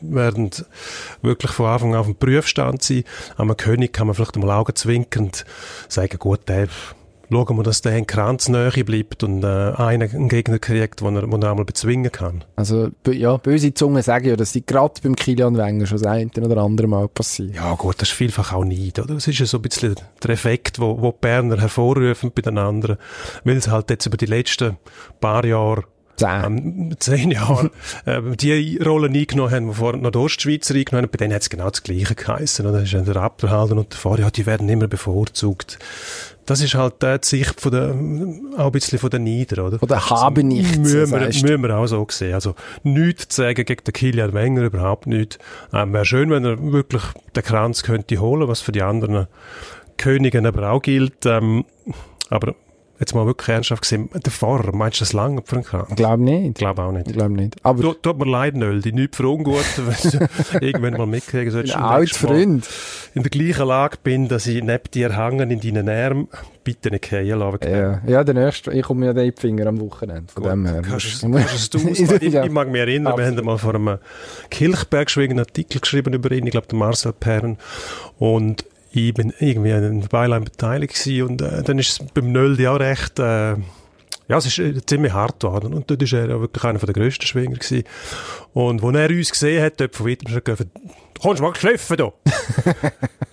[0.00, 0.50] werden
[1.22, 3.04] wirklich von Anfang an auf dem Prüfstand sein.
[3.36, 5.44] Am König kann man vielleicht mal augenzwinkernd
[5.88, 6.68] sagen, gut, der
[7.30, 11.42] schauen wir, dass der in Kranznähe bleibt und äh, einen Gegner kriegt, den er, den
[11.42, 12.44] er einmal bezwingen kann.
[12.56, 16.30] Also, ja, böse Zungen sagen ja, dass die gerade beim Kilian Wenger schon das eine
[16.40, 17.54] oder andere Mal passiert.
[17.54, 19.14] Ja gut, das ist vielfach auch nicht, oder?
[19.14, 22.58] Das ist ja so ein bisschen der Effekt, wo, wo die Berner hervorrufen bei den
[22.58, 22.96] anderen,
[23.44, 24.76] weil sie halt jetzt über die letzten
[25.20, 25.84] paar Jahre
[26.20, 26.44] Zehn.
[26.44, 27.70] ähm, zehn Jahre
[28.04, 31.42] äh, die Rollen eingenommen haben, die vorher noch die Ostschweizer eingenommen haben, bei denen hat
[31.42, 32.66] es genau das Gleiche geheissen.
[32.66, 32.80] Oder?
[32.80, 35.78] Das ist der Abderhalter und der Fahrer, ja, die werden immer bevorzugt.
[36.46, 37.90] Das ist halt äh, die Sicht von der,
[38.58, 39.78] auch ein bisschen von den Nieder, oder?
[39.78, 42.34] Von der Habenichts, Müssen wir, müssen wir auch so sehen.
[42.34, 45.38] Also, nichts zu sagen gegen den Kilian Wenger, überhaupt nicht.
[45.72, 47.04] Ähm, Wäre schön, wenn er wirklich
[47.36, 49.28] den Kranz könnte holen, was für die anderen
[49.96, 51.24] Königen aber auch gilt.
[51.24, 51.64] Ähm,
[52.30, 52.54] aber
[53.00, 55.42] jetzt mal wirklich ernsthaft gesehen, der Fahrer, meinst du das lange?
[55.42, 56.48] Ich glaube nicht.
[56.48, 57.08] Ich glaube auch nicht.
[57.08, 57.56] Ich glaube nicht.
[57.62, 61.76] Aber Tut, tut mir leid, Nöldi, nicht für ungut, wenn du irgendwann mal mitkriegen solltest.
[61.76, 62.68] ein alter Freund.
[63.14, 66.28] in der gleichen Lage bin, dass ich neben dir hängen in deinen Armen,
[66.62, 67.70] bitte nicht fallen lassen.
[67.70, 70.30] Ja, ja, der nächste, ich komme ja den in die Finger am Wochenende.
[70.32, 70.82] Von dem her.
[70.82, 73.98] Kannst, kannst du es ich, ich mag mich erinnern, wir haben mal vor einem
[74.50, 77.56] Kilchberg einen Artikel geschrieben über ihn, ich glaube, der Marcel Perren.
[78.18, 82.66] Und ich bin irgendwie an Beilein beteiligt gewesen und äh, dann ist es beim Nöldi
[82.66, 83.54] auch recht, äh,
[84.28, 85.74] ja, es ist äh, ziemlich hart geworden.
[85.74, 87.84] Und dort ist er ja wirklich einer der grössten Schwinger gewesen.
[88.52, 90.70] Und wo er uns gesehen hat, dort von weitem schon gesagt,
[91.14, 92.12] du kommst mal geschliffen da.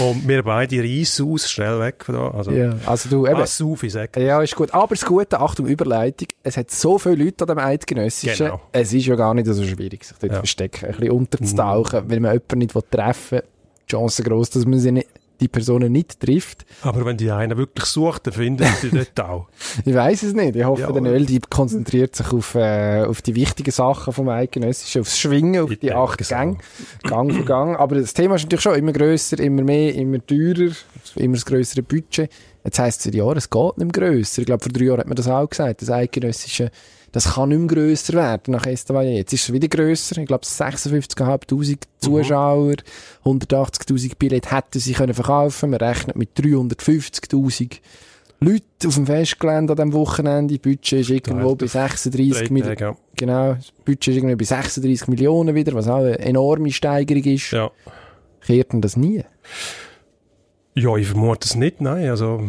[0.00, 2.30] und wir beide reissen aus, schnell weg von da.
[2.30, 3.36] Also, Ja, also du, eben.
[3.36, 4.16] pass auf, ich sag.
[4.16, 4.72] Ja, ist gut.
[4.72, 8.60] Aber das Gute, Achtung, Überleitung, es hat so viele Leute an dem Eidgenössischen, Genau.
[8.72, 10.36] es ist ja gar nicht so schwierig, sich dort Ja.
[10.36, 13.44] zu verstecken, ein bisschen unterzutauchen, wenn man jemanden nicht treffen will.
[13.90, 15.08] Die Chance groß, dass man sie nicht,
[15.40, 16.66] die Personen nicht trifft.
[16.82, 19.48] Aber wenn die einen wirklich sucht, dann findet die dort auch.
[19.86, 20.54] Ich weiß es nicht.
[20.54, 20.92] Ich hoffe, Ja.
[20.92, 25.70] der Nöldi konzentriert sich auf, äh, auf die wichtigen Sachen vom Eidgenössischen, aufs Schwingen, auf
[25.70, 26.34] Ich die acht so.
[26.34, 26.58] Gänge,
[27.04, 27.78] Gang für Gang.
[27.78, 30.72] Aber das Thema ist natürlich schon immer grösser, immer mehr, immer teurer,
[31.16, 32.30] immer das grössere Budget.
[32.62, 34.40] Jetzt heisst es seit Jahren, es geht nicht mehr grösser.
[34.42, 35.80] Ich glaube, vor drei Jahren hat man das auch gesagt.
[35.80, 36.70] Das Eidgenössische,
[37.12, 39.12] das kann nicht mehr grösser werden nach Estavayer.
[39.12, 40.18] Jetzt ist es wieder grösser.
[40.18, 42.74] Ich glaube, 56.500 Zuschauer,
[43.24, 45.70] 180.000 Billette hätten sie können verkaufen.
[45.70, 47.78] Man rechnet mit 350.000
[48.42, 50.54] Leute auf dem Festgelände an diesem Wochenende.
[50.54, 52.76] Das Budget ist irgendwo bei 36 Drei Millionen.
[52.76, 57.24] Tage, Genau, das Budget ist irgendwie bei 36 Millionen wieder, was auch eine enorme Steigerung
[57.24, 57.50] ist.
[57.50, 57.64] ja.
[57.64, 57.70] ja.
[58.40, 59.22] Kehrt denn das nie?
[60.74, 62.08] Ja, ich vermute es nicht, nein.
[62.08, 62.44] Also,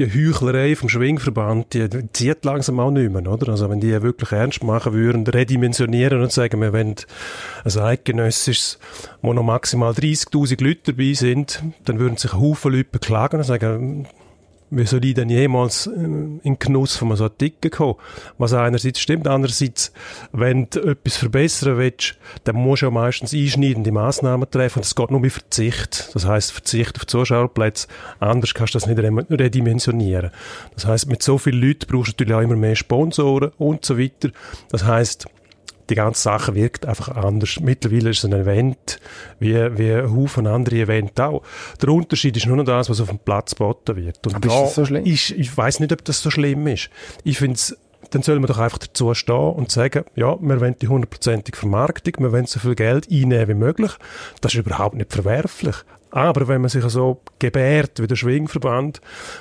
[0.00, 3.50] die Heuchlerei vom Schwingverband, die, zieht langsam auch nicht mehr, oder?
[3.50, 6.96] Also, wenn die wirklich ernst machen würden, redimensionieren und sagen, wir wollen
[7.64, 8.78] ein eidgenössisches,
[9.20, 14.08] wo noch maximal 30.000 Leute dabei sind, dann würden sich Haufen Leute beklagen und sagen,
[14.70, 17.96] wie soll ich denn jemals äh, in Genuss von so Artikel kommen?
[18.38, 19.92] Was einerseits stimmt, andererseits,
[20.32, 24.94] wenn du etwas verbessern willst, dann musst du ja meistens einschneidende Massnahmen treffen und es
[24.94, 26.10] geht nur mit Verzicht.
[26.14, 27.88] Das heißt Verzicht auf Zuschauerplätze.
[28.20, 30.30] Anders kannst du das nicht re- redimensionieren.
[30.74, 33.98] Das heißt mit so vielen Leuten brauchst du natürlich auch immer mehr Sponsoren und so
[33.98, 34.30] weiter.
[34.70, 35.26] Das heißt
[35.90, 37.58] die ganze Sache wirkt einfach anders.
[37.60, 39.00] Mittlerweile ist es ein Event,
[39.38, 41.42] wie, wie ein Haufen andere Events auch.
[41.82, 44.26] Der Unterschied ist nur noch das, was auf dem Platz geboten wird.
[44.26, 45.04] Und Aber ist da das so schlimm?
[45.04, 46.90] Ist, ich weiß nicht, ob das so schlimm ist.
[47.24, 47.58] Ich finde
[48.10, 52.14] dann soll man doch einfach dazu stehen und sagen, ja, wir wollen die hundertprozentige Vermarktung,
[52.18, 53.92] wir wollen so viel Geld einnehmen wie möglich.
[54.40, 55.76] Das ist überhaupt nicht verwerflich.
[56.10, 59.00] Aber wenn man sich so gebärt wie der Schwingverband,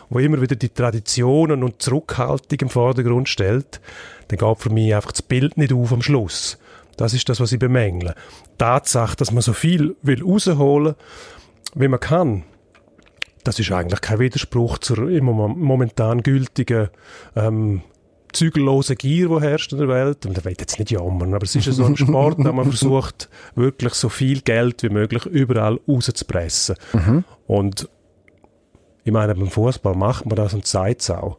[0.09, 3.81] wo immer wieder die Traditionen und Zurückhaltung im Vordergrund stellt,
[4.27, 6.59] dann geht für mich einfach das Bild nicht auf am Schluss.
[6.97, 8.13] Das ist das, was ich bemängle.
[8.57, 10.95] Tatsache, dass man so viel will rausholen,
[11.73, 12.43] wie man kann,
[13.43, 16.89] das ist eigentlich kein Widerspruch zur momentan gültigen
[17.35, 17.81] ähm,
[18.33, 20.25] zügellosen Gier, die herrscht in der Welt.
[20.25, 22.65] Und ich will jetzt nicht jammern, aber es ist ja so ein Sport, wo man
[22.71, 26.75] versucht, wirklich so viel Geld wie möglich überall rauszupressen.
[27.47, 27.89] Und
[29.03, 31.37] ich meine, beim Fußball macht man das und zeigt es auch.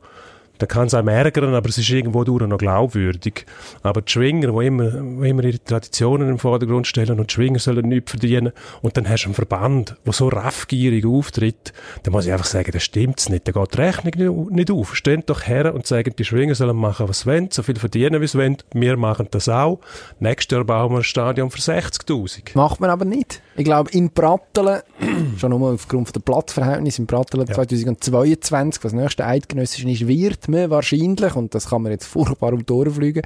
[0.61, 3.47] Da kann es einem ärgern, aber es ist irgendwo durch noch glaubwürdig.
[3.83, 7.59] Aber die Schwinger, die immer, wo immer ihre Traditionen im Vordergrund stellen und die Schwinger
[7.59, 12.27] sollen nichts verdienen und dann hast du einen Verband, der so raffgierig auftritt, dann muss
[12.27, 13.49] ich einfach sagen, das stimmt's nicht.
[13.49, 14.95] Da geht die Rechnung nicht- auf.
[14.95, 18.21] Steht doch her und sagen, die Schwinger sollen machen, was sie wollen, so viel verdienen,
[18.21, 18.59] wie sie wollen.
[18.75, 19.81] Wir machen das auch.
[20.19, 22.55] Nächstes Jahr bauen wir ein Stadion für 60'000.
[22.55, 23.41] Macht man aber nicht.
[23.61, 24.81] Ich glaube, in Brattelen,
[25.37, 27.55] schon nur aufgrund der Platzverhältnisse, in Brattelen Ja.
[27.57, 32.55] 2022, was das nächste Eidgenössische ist, wird man wahrscheinlich, und das kann man jetzt furchtbar
[32.55, 33.21] um die fliegen,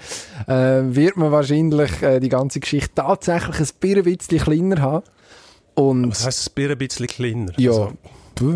[0.48, 5.04] äh, wird man wahrscheinlich äh, die ganze Geschichte tatsächlich ein bisschen kleiner haben.
[5.74, 7.52] Und Was heisst, ein bisschen kleiner?
[7.56, 7.92] ja, Also,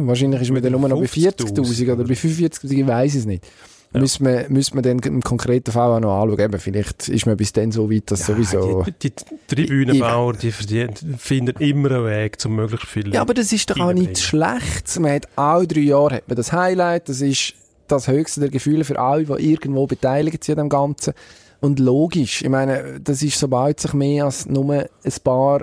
[0.09, 3.25] wahrscheinlich ist man dann nur noch bei 50.000 40'000 oder bei 45'000, ich weiß es
[3.25, 3.45] nicht.
[3.93, 4.01] Ja.
[4.01, 6.41] Müssen wir, müssen wir dann im konkreten Fall auch noch anschauen.
[6.41, 8.85] Eben, vielleicht ist man bis dann so weit, dass sowieso...
[9.03, 9.15] Die, die
[9.47, 13.95] Tribünenbauer, die finden immer einen Weg, um möglichst viele Ja, aber das ist doch auch
[13.95, 14.99] nicht schlecht.
[15.01, 17.09] Man hat alle drei Jahre hat man das Highlight.
[17.09, 17.55] Das ist
[17.87, 21.15] das höchste der Gefühle für alle, die irgendwo beteiligt sind an dem Ganzen.
[21.61, 25.63] Und logisch, ich meine, das ist, sobald sich mehr als nur ein paar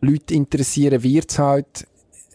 [0.00, 1.86] Leute interessieren, wird es halt,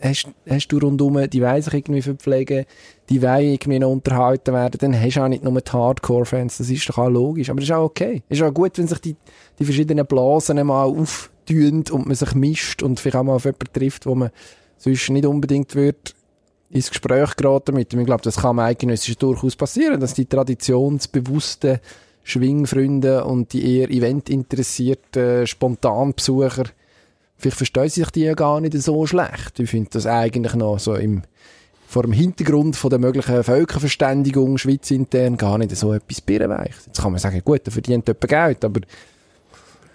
[0.01, 2.65] hast, hast du rundum, die wollen sich irgendwie verpflegen,
[3.09, 6.69] die wollen irgendwie noch unterhalten werden, dann hast du auch nicht nur die Hardcore-Fans, das
[6.69, 7.49] ist doch auch logisch.
[7.49, 8.23] Aber das ist auch okay.
[8.29, 9.15] Es ist auch gut, wenn sich die,
[9.59, 13.73] die verschiedenen Blasen mal auftun und man sich mischt und vielleicht auch mal auf jemanden
[13.73, 14.31] trifft, wo man
[14.77, 16.15] sonst nicht unbedingt wird
[16.69, 17.93] ins Gespräch geraten mit.
[17.93, 21.79] Ich glaube, das kann am eidgenössischen durchaus passieren, dass die traditionsbewussten
[22.23, 26.65] Schwingfreunde und die eher eventinteressierten Spontanbesucher,
[27.41, 29.59] vielleicht verstehen sich die ja gar nicht so schlecht.
[29.59, 31.23] Ich finde das eigentlich noch so im,
[31.87, 36.73] vor dem Hintergrund von der möglichen Völkerverständigung schweizintern gar nicht so etwas birrenweich.
[36.85, 38.81] Jetzt kann man sagen, gut, er verdient jemand Geld, aber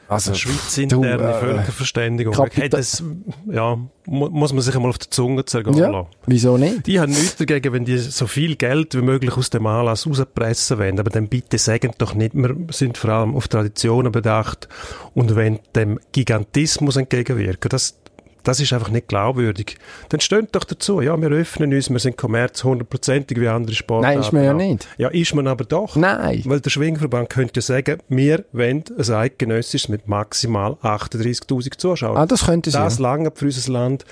[0.09, 2.35] also, Schweiz interne du, äh, Völkerverständigung.
[2.53, 3.03] Hey, das,
[3.51, 6.09] ja, mu muss man sich einmal auf die Zunge zergehen ja, lassen.
[6.27, 6.87] wieso nicht?
[6.87, 10.79] Die haben nichts dagegen, wenn die so viel Geld wie möglich aus dem Anlass rauspressen
[10.79, 11.01] wollen.
[11.01, 14.69] Aber dann bitte sagen doch nicht, wir sind vor allem auf Traditionen bedacht
[15.15, 17.69] und wenn dem Gigantismus entgegenwirken.
[17.69, 17.99] Das,
[18.47, 19.77] das ist einfach nicht glaubwürdig.
[20.09, 24.15] Dann steht doch dazu, ja, wir öffnen uns, wir sind Kommerz hundertprozentig wie andere Sportarten.
[24.15, 24.89] Nein, ist man ja nicht.
[24.99, 25.97] Ja, ist man aber doch.
[25.97, 26.43] Nein.
[26.45, 32.17] Weil der Schwingverband könnte sagen, wir wollen ein eidgenössisches mit maximal 38'000 Zuschauern.
[32.17, 33.03] Ah, das könnte sie, Das ja.
[33.03, 34.05] lange für unser Land.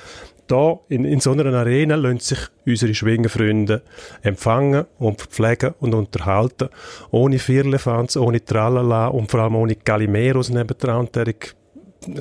[0.49, 3.83] Da, in, in so einer Arena, lassen sich unsere Schwingerfreunde
[4.23, 6.68] empfangen und verpflegen und unterhalten.
[7.12, 11.09] Ohne Firlefanz, ohne Tralala und vor allem ohne Galimeros nebendran.
[11.14, 11.29] Der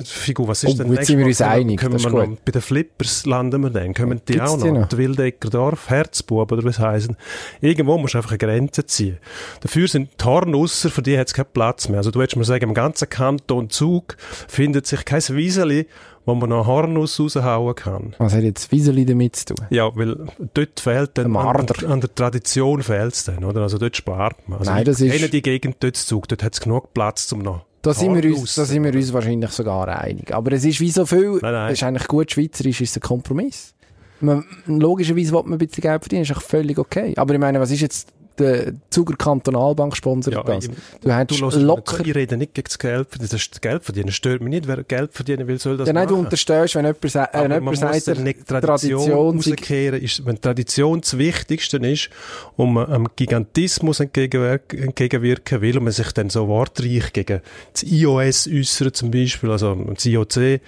[0.04, 2.62] Figur, was ist Oh, denn jetzt sind wir uns einig, Können wir noch, bei den
[2.62, 3.94] Flippers landen wir dann.
[3.94, 4.80] Kommen die Gibt's auch die noch?
[4.80, 4.88] noch?
[4.88, 7.16] Der Wildecker Dorf, Herzbub oder was heißen.
[7.60, 9.18] Irgendwo musst du einfach eine Grenze ziehen.
[9.60, 11.98] Dafür sind die Hornusser, für die hat es keinen Platz mehr.
[11.98, 14.16] Also du würdest mir sagen, im ganzen Kanton Zug
[14.48, 15.86] findet sich kein Wieseli,
[16.26, 18.14] wo man noch Hornuss raushauen kann.
[18.18, 19.66] Was hat jetzt Wieseli damit zu tun?
[19.68, 20.16] Ja, weil
[20.54, 23.60] dort fehlt dann, an, an der Tradition fehlt's dann, oder?
[23.60, 24.60] Also dort spart man.
[24.60, 26.94] Also Nein, das ich ist- kenne die Gegend dort zu Zug, dort hat es genug
[26.94, 27.66] Platz zum noch.
[27.84, 30.34] Da sind, wir uns, da sind wir uns wahrscheinlich sogar einig.
[30.34, 31.72] Aber es ist wie so viel, Nein, nein.
[31.72, 33.74] es ist eigentlich gut, schweizerisch ist ein Kompromiss.
[34.20, 37.12] Man, logischerweise will man ein bisschen Geld verdienen, ist auch völlig okay.
[37.16, 40.68] Aber ich meine, was ist jetzt der Zuger Kantonalbank sponsert Ja, das?
[41.00, 42.04] Du hättest Du locker...
[42.04, 43.28] ich rede nicht gegen das Geld verdienen.
[43.30, 44.10] Das ist das Geld verdienen.
[44.12, 44.66] Stört mich nicht.
[44.68, 46.24] Wer Geld verdienen will, soll das Ja, nein, du machen.
[46.26, 49.94] unterstellst, wenn jemand, sa- äh, wenn jemand sagt, der nicht Tradition, Tradition.
[50.02, 52.10] Ist, wenn Tradition das Wichtigste ist,
[52.56, 57.40] um am Gigantismus entgegenwirken, entgegenwirken will und man sich dann so wortreich gegen
[57.72, 60.60] das iOS äußert zum Beispiel, also das IOC,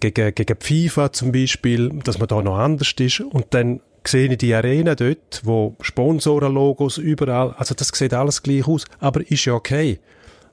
[0.00, 4.30] gegen, gegen die FIFA zum Beispiel, dass man da noch anders ist und dann sehe
[4.30, 9.44] ich die Arena dort, wo Sponsorenlogos überall, also das sieht alles gleich aus, aber ist
[9.44, 9.98] ja okay.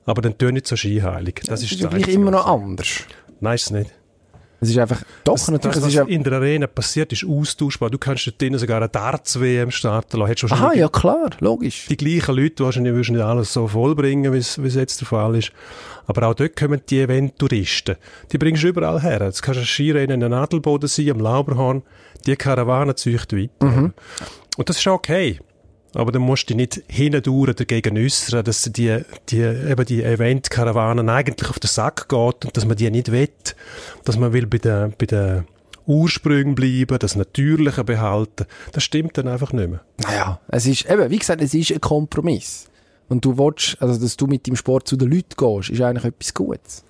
[0.06, 1.36] Aber dann tue nicht so scheinheilig.
[1.36, 3.04] Das Das ist ist das gleich Einzige, immer noch anders.
[3.40, 3.90] Nein, ist es nicht.
[4.64, 7.24] Es ist einfach, doch, Das, natürlich, das, es was ist in der Arena passiert, ist
[7.24, 7.90] austauschbar.
[7.90, 10.52] Du kannst dort drinnen sogar eine Darts-WM starten lassen.
[10.52, 11.86] Aha, ja klar, logisch.
[11.88, 15.36] die gleichen Leute wahrscheinlich würdest du nicht alles so vollbringen, wie es jetzt der Fall
[15.36, 15.52] ist.
[16.06, 17.96] Aber auch dort kommen die Event-Touristen.
[18.32, 19.22] Die bringst du überall her.
[19.22, 21.82] Jetzt kannst du Skirennen in Nadelboden sein, am Lauberhorn.
[22.26, 23.66] Die Karawane zieht weiter.
[23.66, 23.92] Mhm.
[24.56, 25.38] Und das ist okay.
[25.94, 31.08] Aber dann musst du dich nicht hindurch dagegen äußern, dass die, die, eben die Event-Karawanen
[31.08, 33.28] eigentlich auf den Sack geht und dass man die nicht will.
[34.04, 35.44] Dass man will bei den, bei den
[35.86, 38.46] Ursprüngen bleiben, das Natürliche behalten.
[38.72, 39.80] Das stimmt dann einfach nicht mehr.
[39.98, 42.68] Naja, es ist, eben, wie gesagt, es ist ein Kompromiss.
[43.08, 46.04] Und du willst, also, dass du mit dem Sport zu den Leuten gehst, ist eigentlich
[46.04, 46.84] etwas Gutes.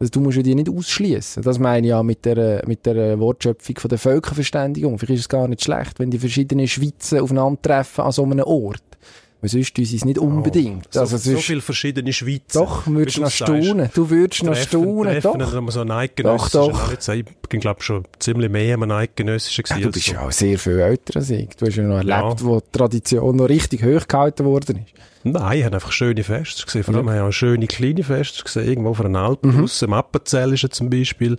[0.00, 1.42] Also, du musst ja die nicht ausschließen.
[1.42, 4.98] Das meine ich ja mit der, mit der Wortschöpfung von der Völkerverständigung.
[4.98, 8.82] Vielleicht ist es gar nicht schlecht, wenn die verschiedenen Schweizer aufeinandertreffen an so einem Ort.
[9.42, 10.86] Weil sonst sie es nicht unbedingt.
[10.92, 12.60] So, also, so viele verschiedene Schweizer.
[12.60, 13.88] doch, würdest du noch staunen.
[13.94, 15.52] Du würdest noch staunen, treffen, doch.
[15.52, 17.14] Dann so eidgenössischen, Doch, doch.
[17.14, 19.86] Ich bin, glaube schon ziemlich mehr am eidgenössischen Ja, gewesen.
[19.86, 21.48] du bist ja auch sehr viel älter als ich.
[21.56, 22.10] Du hast ja noch erlebt,
[22.40, 22.40] Ja.
[22.40, 24.94] wo die Tradition noch richtig hoch gehalten worden ist.
[25.22, 26.82] Nein, ich habe einfach schöne Feste gesehen.
[26.84, 28.66] Vor allem habe ich auch schöne kleine Feste gesehen.
[28.68, 29.60] Irgendwo von den Alpen Mhm.
[29.60, 29.82] raus.
[29.82, 31.36] Im Appenzell ist zum Beispiel,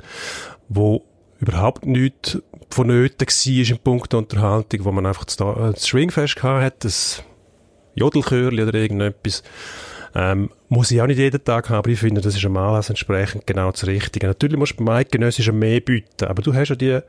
[0.70, 1.04] wo
[1.40, 2.38] überhaupt nichts
[2.70, 6.84] vonnöten war im Punkt Unterhaltung, wo man einfach das, Da- äh, das Schwingfest gehabt hat,
[6.86, 7.24] das
[7.96, 9.42] Jodelchörli oder irgendetwas.
[10.14, 12.90] Ähm, muss ich auch nicht jeden Tag haben, aber ich finde, das ist am Anlass
[12.90, 14.28] entsprechend genau das Richtige.
[14.28, 17.00] Natürlich musst du beim Eidgenössischen mehr bieten, aber du hast ja die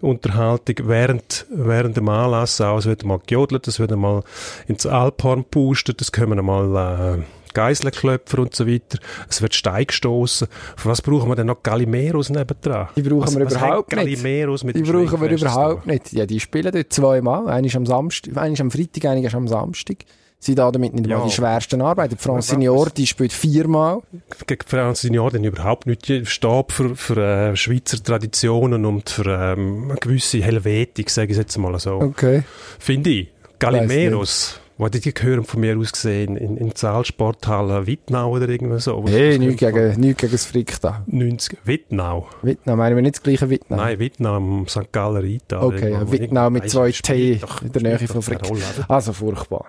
[0.00, 2.78] Unterhaltung während, während dem Anlass auch.
[2.78, 4.22] Es wird mal gejodelt, es wird mal
[4.68, 7.22] ins Alphorn gepustet, es kommen mal äh,
[7.56, 8.98] Geiselklöpfer und so weiter.
[9.30, 10.48] Es wird Steig gestossen.
[10.76, 12.88] Für was brauchen wir denn noch Galimeros nebendran?
[12.96, 14.22] Die brauchen was, wir was überhaupt nicht.
[14.22, 16.12] Galimeros mit Die brauchen wir überhaupt nicht.
[16.12, 17.48] Ja, die spielen dort zweimal.
[17.48, 20.04] Einer ist am Samstag, einer ist am Freitag, einer ist am Samstag.
[20.46, 21.18] Sind da damit nicht Ja.
[21.18, 22.16] mal die schwersten Arbeiten.
[22.16, 24.00] Francine Was- Orti spielt viermal.
[24.46, 29.98] Gegen Francine Jordan überhaupt nicht Stab für, für äh, Schweizer Traditionen und für ähm, eine
[29.98, 31.94] gewisse Helvetik, sage ich jetzt mal so.
[31.96, 32.42] Okay.
[32.78, 33.28] Finde ich.
[33.58, 38.84] Galimeros, wo die gehören von mir aus gesehen in, in die Saalsporthalle Wittnau oder irgendwas
[38.84, 39.02] so.
[39.08, 41.02] Hey, nichts gegen, nichts gegen das Frick da.
[41.06, 42.28] 90, Wittnau.
[42.42, 43.76] Wittnau, meinen wir nicht das gleiche Wittnau?
[43.76, 44.92] Nein, Wittnau am St.
[44.92, 45.62] Galler Rita.
[45.62, 48.40] Okay, Wittnau mit zwei T in der Nähe von Frick.
[48.88, 49.66] Also furchtbar.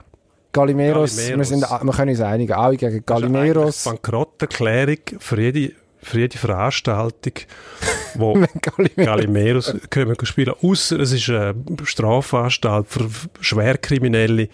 [0.51, 1.17] Galimeros, Galimeros.
[1.17, 3.83] Wir, sind, wir können uns einigen, alle gegen Galimeros.
[3.83, 7.33] Bankrotterklärung für jede, für jede Veranstaltung,
[8.15, 9.05] wo Galimeros.
[9.05, 10.53] Galimeros können wir spielen.
[10.61, 13.09] Ausser es ist eine Strafanstalt für
[13.41, 14.49] Schwerkriminelle,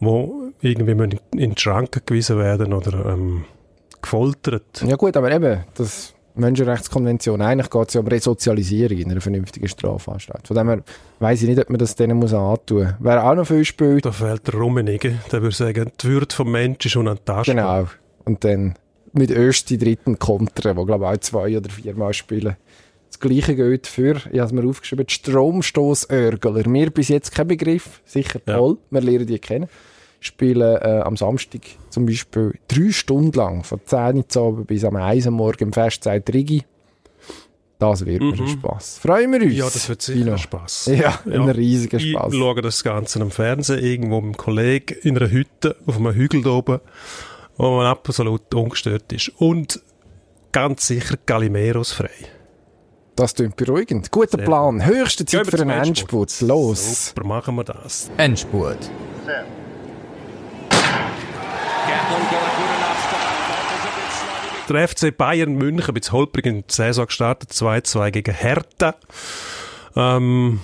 [0.00, 3.44] wo irgendwie müssen in die Schranken gewiesen werden oder ähm,
[4.00, 4.82] gefoltert.
[4.86, 9.68] Ja gut, aber eben, das Menschenrechtskonvention, eigentlich geht es ja um Resozialisierung in einer vernünftigen
[9.68, 10.46] Strafanstalt.
[10.46, 10.82] Von dem her
[11.20, 12.94] weiss ich nicht, ob man das denen muss antun muss.
[13.00, 15.20] Wer auch noch viel spielt, Da fehlt der Rummenigen.
[15.30, 17.54] Der würde sagen, die Würde vom Menschen ist unantastbar.
[17.54, 17.86] genau.
[18.24, 18.74] Und dann
[19.12, 22.56] mit Östi dritten Kontern, wo glaube ich auch zwei oder viermal spielen.
[23.10, 26.66] Das gleiche gilt für, ich habe es mir aufgeschrieben, die Stromstoßörgler.
[26.68, 28.56] Mir bis jetzt kein Begriff, sicher Ja.
[28.56, 29.68] toll, wir lernen die kennen.
[30.22, 34.84] Spielen äh, am Samstag zum Beispiel drei Stunden lang, von 10 Uhr zu Abend bis
[34.84, 36.62] am 1 Uhr morgen im Festzeit Rigi.
[37.78, 38.98] Das wird mir ein Spass.
[38.98, 39.50] Freuen wir uns.
[39.52, 39.58] Mhm.
[39.58, 40.32] Ja, das wird sicher Dino.
[40.32, 40.86] ein Spass.
[40.86, 42.32] Ja, ein riesiger Ich Spass.
[42.32, 46.42] schaue das Ganze am Fernsehen irgendwo mit einem Kollegen in einer Hütte auf einem Hügel
[46.42, 46.78] da oben,
[47.56, 49.30] wo man absolut ungestört ist.
[49.40, 49.82] Und
[50.52, 52.10] ganz sicher Galimeros frei.
[53.16, 54.12] Das klingt beruhigend.
[54.12, 54.86] Guter Sehr Plan.
[54.86, 56.40] Höchste Zeit für einen Endspurt.
[56.40, 57.08] Los.
[57.08, 58.10] Super, machen wir das.
[58.16, 58.78] Endspurt.
[64.68, 68.94] Der FC Bayern München, ein bisschen holprig in die Saison gestartet, 2-2 gegen Hertha.
[69.96, 70.60] Ähm,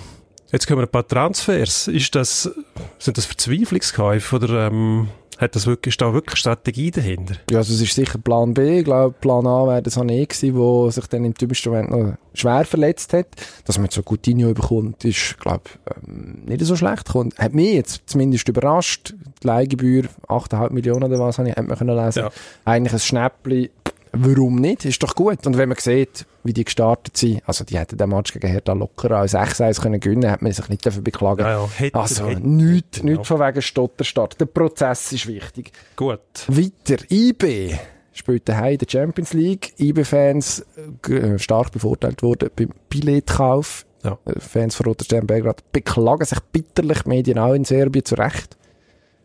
[0.51, 1.87] jetzt kommen ein paar Transfers.
[1.87, 2.49] Ist das,
[2.97, 5.09] sind das Verzweiflungskäufe oder ähm,
[5.39, 7.35] hat das wirklich, ist da wirklich Strategie dahinter?
[7.49, 8.79] Ja, also es ist sicher Plan B.
[8.79, 12.13] Ich glaube, Plan A wäre das Sané gewesen, der sich dann im dümmsten Moment noch
[12.33, 13.27] schwer verletzt hat.
[13.63, 15.63] Dass man jetzt so Coutinho bekommt, ist, glaube
[16.05, 17.33] ähm, nicht so schlecht gekommen.
[17.37, 19.13] Hat mich jetzt zumindest überrascht.
[19.41, 22.19] Die Leihgebühr, 8,5 Millionen oder was, habe ich, hat man können lesen.
[22.19, 22.31] Ja.
[22.65, 23.71] Eigentlich ein Schnäppli.
[24.11, 24.85] Warum nicht?
[24.85, 25.45] Ist doch gut.
[25.45, 28.73] Und wenn man sieht, wie die gestartet sind, also die hätten den Match gegen Hertha
[28.73, 31.41] locker als 6-1 können gewinnen, hat man sich nicht dafür beklagen.
[31.41, 33.37] Ja, ja, hätte, also, hätte, nichts, hätte, nichts ja.
[33.37, 34.39] von wegen Stotterstart.
[34.39, 35.71] Der Prozess ist wichtig.
[35.95, 36.19] Gut.
[36.47, 37.77] Weiter, IB
[38.13, 39.73] spielt daheim in der Champions League.
[39.79, 40.65] IB-Fans
[41.07, 43.85] äh, stark bevorteilt worden beim Billetkauf.
[44.03, 44.17] Ja.
[44.25, 48.57] Äh, Fans von Stern Belgrad beklagen sich bitterlich, Medien auch in Serbien, zu Recht.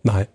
[0.03, 0.27] Nein.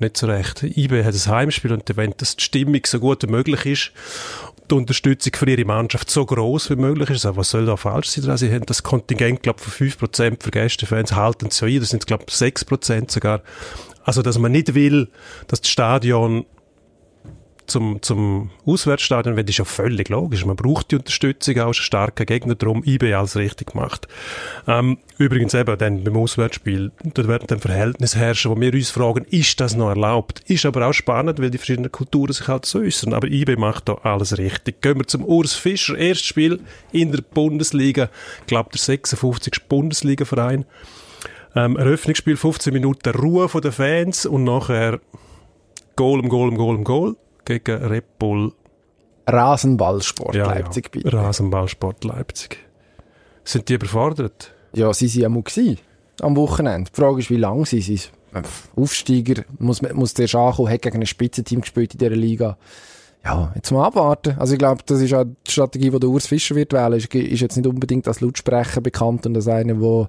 [0.00, 0.62] Nicht so recht.
[0.62, 3.92] IB hat ein Heimspiel und wenn das die Stimmung so gut wie möglich ist,
[4.70, 8.08] die Unterstützung für ihre Mannschaft so groß wie möglich ist, also was soll da falsch
[8.08, 8.24] sein?
[8.24, 8.38] dran?
[8.38, 12.06] Sie haben das Kontingent, glaube von 5% für Gästefans, halten es ja ein, das sind,
[12.06, 13.42] glaube ich, 6% sogar.
[14.02, 15.08] Also, dass man nicht will,
[15.48, 16.46] dass das Stadion
[17.70, 20.44] zum, zum Auswärtsstadion wird, ist ja völlig logisch.
[20.44, 24.08] Man braucht die Unterstützung auch, ist ein starker Gegner, darum IB alles richtig gemacht.
[24.66, 29.24] Ähm, übrigens eben dann beim Auswärtsspiel, dort werden dann Verhältnisse herrschen, wo wir uns fragen,
[29.30, 30.40] ist das noch erlaubt?
[30.46, 33.14] Ist aber auch spannend, weil die verschiedenen Kulturen sich halt so äußern.
[33.14, 34.82] Aber IB macht da alles richtig.
[34.82, 36.60] Gehen wir zum Urs Fischer, erstes Spiel
[36.92, 39.68] in der Bundesliga, ich glaube der 56.
[39.68, 40.66] Bundesliga-Verein.
[41.56, 45.00] Ähm, Eröffnungsspiel, 15 Minuten Ruhe von den Fans und nachher
[45.96, 48.52] Goal um Goal um Goal Goal gegen Red Bull
[49.26, 50.90] Rasenballsport Leipzig ja.
[50.90, 51.16] bitte.
[51.16, 52.58] Rasenballsport Leipzig.
[53.44, 54.52] Sind die überfordert?
[54.74, 55.42] Ja, sie waren ja mal
[56.20, 56.90] am Wochenende.
[56.90, 58.10] Die Frage ist, wie lange sie sind.
[58.76, 62.56] Aufsteiger, muss, muss der ankommen, hat gegen ein Spitzenteam gespielt in dieser Liga.
[63.24, 64.36] Ja, jetzt mal abwarten.
[64.38, 66.94] Also ich glaube, das ist auch die Strategie, die der Urs Fischer wird wählen.
[66.94, 70.08] Ist, ist jetzt nicht unbedingt als Lautsprecher bekannt und als einer, der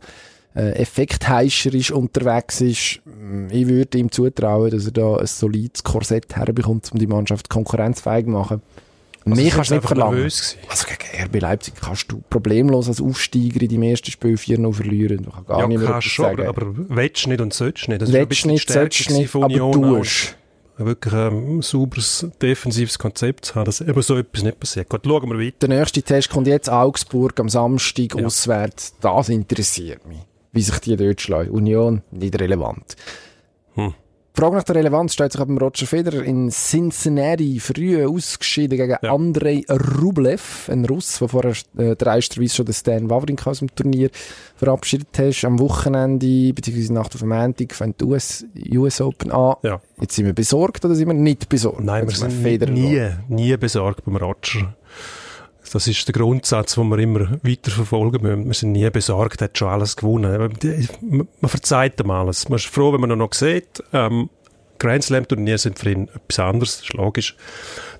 [0.55, 3.01] äh, effektheischerisch unterwegs ist.
[3.05, 7.49] Mm, Ich würde ihm zutrauen, dass er da ein solides Korsett herbekommt, um die Mannschaft
[7.49, 8.61] konkurrenzfähig zu machen.
[9.23, 10.23] Also Mehr kannst du nicht verlangen.
[10.23, 15.23] Also gegen RB Leipzig kannst du problemlos als Aufsteiger in deinem ersten Spiel 4-0 verlieren.
[15.23, 16.47] Du kannst gar Ja, nicht mehr kannst schon, sagen.
[16.47, 18.01] aber, aber willst nicht und sollst nicht.
[18.01, 20.37] Das ist ein Willst nicht, sollst nicht, aber tust.
[20.77, 24.89] Wirklich ein sauberes defensives Konzept zu haben, dass eben so etwas nicht passiert.
[24.89, 25.67] Gut, schauen wir weiter.
[25.67, 28.25] Der nächste Test kommt jetzt Augsburg am Samstag Ja.
[28.25, 28.95] auswärts.
[29.01, 30.17] Das interessiert mich.
[30.51, 31.49] Wie sich die dort schlagen.
[31.51, 32.95] Union, nicht relevant.
[33.75, 33.93] Hm.
[34.33, 38.95] Die Frage nach der Relevanz stellt sich aber Roger Federer in Cincinnati früh ausgeschieden gegen
[39.01, 39.13] Ja.
[39.13, 44.09] Andrei Rublev, ein Russ, der vorher äh, dreisterweise schon den Stan Wawrinka aus dem Turnier
[44.55, 45.43] verabschiedet hat.
[45.43, 49.55] Am Wochenende, beziehungsweise Nacht auf dem Montag, fängt die US, US Open an.
[49.63, 49.81] Ja.
[49.99, 51.81] Jetzt sind wir besorgt oder sind wir nicht besorgt?
[51.81, 54.75] Nein, wir sind Federer nie, nie besorgt beim Roger.
[55.71, 58.45] Das ist der Grundsatz, den wir immer weiter verfolgen müssen.
[58.45, 60.53] Wir sind nie besorgt, hat schon alles gewonnen.
[61.01, 62.49] Man verzeiht ihm alles.
[62.49, 63.81] Man ist froh, wenn man ihn noch sieht.
[63.93, 64.29] Ähm,
[64.81, 67.35] Grand Slam Turnier sind für ihn etwas anderes, das ist logisch.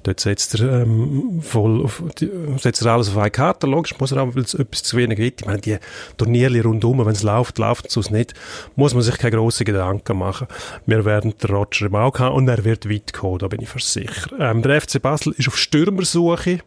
[0.01, 3.67] Dort setzt er, ähm, voll auf, die, setzt er alles auf eine Karte.
[3.67, 5.41] Logisch muss er auch, weil es etwas zu wenig gibt.
[5.41, 5.77] Ich meine, die
[6.17, 8.33] Turniere rundum, wenn es läuft, läuft es sonst nicht,
[8.75, 10.47] muss man sich keine grossen Gedanken machen.
[10.87, 13.69] Wir werden den Roger im Auge haben und er wird weit kommen, da bin ich
[13.69, 14.31] fast sicher.
[14.39, 16.61] Ähm, der FC Basel ist auf Stürmersuche.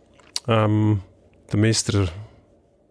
[0.47, 1.01] Ähm,
[1.53, 2.09] der Meister,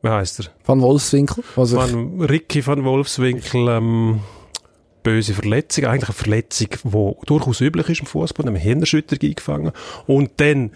[0.02, 0.46] wie heißt er?
[0.66, 1.44] Van Wolfswinkel.
[1.56, 4.20] Also Van, Ricky van Wolfswinkel, ähm,
[5.04, 9.72] böse Verletzung, eigentlich eine Verletzung, die durchaus üblich ist im Fußball, eine Hirnerschütterung eingefangen.
[10.08, 10.72] Und dann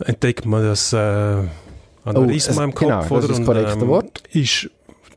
[0.00, 0.96] entdeckt man das äh,
[2.04, 4.22] Aneurysma Oh, im Kopf, genau, das ist das korrekte Wort.
[4.32, 4.70] Ist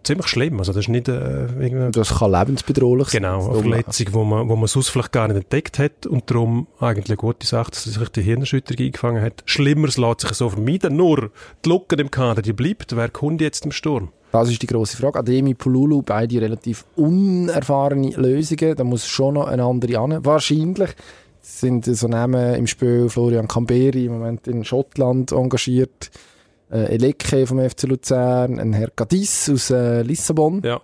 [0.04, 3.24] ziemlich schlimm, also das ist nicht äh, irgendeine das kann lebensbedrohlich sein.
[3.24, 6.68] Genau, eine Verletzung, wo man, wo man sonst vielleicht gar nicht entdeckt hat und darum
[6.80, 9.44] eigentlich eine gute Sache, dass sich die Hirnerschütterung eingefangen hat.
[9.46, 11.32] Schlimmeres lässt sich so vermeiden, nur
[11.66, 12.96] die Lücke im Kader, die bleibt.
[12.96, 14.10] Wer kommt jetzt im Sturm?
[14.32, 15.20] Das ist die grosse Frage.
[15.20, 18.76] Ademi, Pululu, beide relativ unerfahrene Lösungen.
[18.76, 20.24] Da muss schon noch eine andere an.
[20.24, 20.92] Wahrscheinlich
[21.42, 26.12] sind so Namen im Spiel Florian Camberi im Moment in Schottland engagiert.
[26.72, 30.62] Äh, Eleke vom FC Luzern, ein Herr Cadiz aus äh, Lissabon.
[30.64, 30.82] Ja.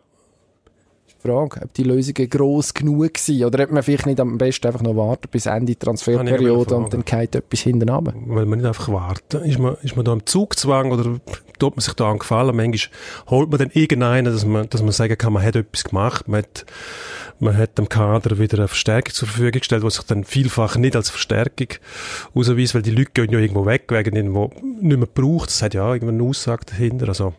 [1.28, 4.82] Frage, ob die Lösungen gross genug sind oder ob man vielleicht nicht am besten einfach
[4.82, 8.13] noch warten bis Ende der Transferperiode und dann geht etwas hinten runter.
[8.25, 9.43] weil man nicht einfach warten.
[9.43, 11.19] Ist man, ist man da im Zugzwang oder
[11.59, 12.55] tut man sich da an Gefallen?
[12.55, 12.97] Manchmal
[13.30, 16.39] holt man dann irgendeinen, dass man, dass man sagen kann, man hat etwas gemacht, man
[16.41, 16.65] hat,
[17.39, 20.95] man hat dem Kader wieder eine Verstärkung zur Verfügung gestellt, die sich dann vielfach nicht
[20.95, 21.67] als Verstärkung
[22.34, 24.51] ausweist, weil die Leute gehen ja irgendwo weg, wegen irgendwo
[24.82, 25.49] nicht mehr gebraucht.
[25.49, 27.07] Das hat ja auch irgendwann eine Aussage dahinter.
[27.07, 27.34] Also,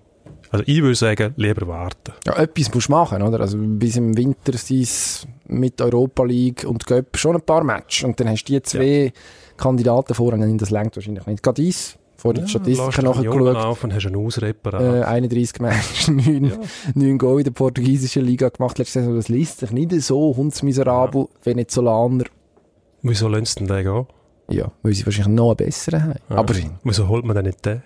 [0.51, 2.12] also ich würde sagen, lieber warten.
[2.26, 3.40] Ja, etwas musst du machen, oder?
[3.40, 8.05] Also bis im Winter sind es mit Europa League und Göpp schon ein paar Matches.
[8.05, 9.12] Und dann hast du die zwei
[9.57, 11.42] Kandidaten vorne, das längt wahrscheinlich nicht.
[11.42, 14.82] Cadiz, vor den Lass Statistiken dich Jungen nachgeschaut, auf und hast einen Ausreparat.
[14.82, 16.57] äh, 31 Matches, 9, Ja.
[16.94, 19.14] 9 Goal in der portugiesischen Liga gemacht letzte Saison.
[19.16, 22.24] Das liest sich nicht so hundsmiserabel, Venezolaner.
[23.03, 24.07] Wieso sie denn den gehen?
[24.51, 26.14] Ja, weil sie wahrscheinlich noch einen besseren haben.
[26.30, 26.36] Ja.
[26.36, 27.82] Aber Wieso holt man denn nicht den?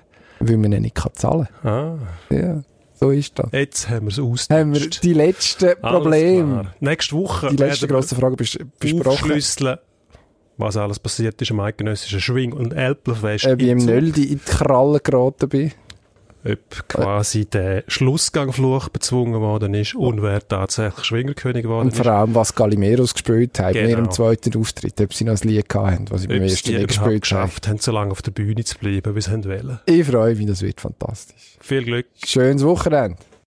[0.48, 1.96] Weil man ihn nicht kann zahlen Ah,
[2.28, 2.38] kann.
[2.38, 2.62] Ja,
[2.94, 3.48] so ist das.
[3.52, 4.50] jetzt haben wir es ausgenutzt.
[4.50, 6.72] Haben wir die letzten Probleme.
[6.80, 9.40] Nächste Woche die letzte grosse Frage bes besprochen.
[10.58, 13.46] was alles passiert ist am eidgenössischen Schwing- und Elblerfest.
[13.46, 13.78] Ob ich im.
[13.78, 15.72] Nöldi in die Kralle geraten bin.
[16.44, 22.10] Ob quasi der Schlussgangfluch bezwungen worden ist und wer tatsächlich Schwingerkönig geworden Und vor ist.
[22.10, 23.88] allem, was Galimeros gespielt in Genau.
[23.88, 25.00] ihrem zweiten Auftritt.
[25.00, 27.20] Ob sie noch ein Lied hatten, was sie beim ersten überhaupt gespielt haben.
[27.20, 29.80] geschafft haben, so lange auf der Bühne zu bleiben, wie sie wollen.
[29.86, 31.56] Ich freue mich, das wird fantastisch.
[31.60, 32.06] Viel Glück.
[32.24, 33.16] Schönes Wochenende.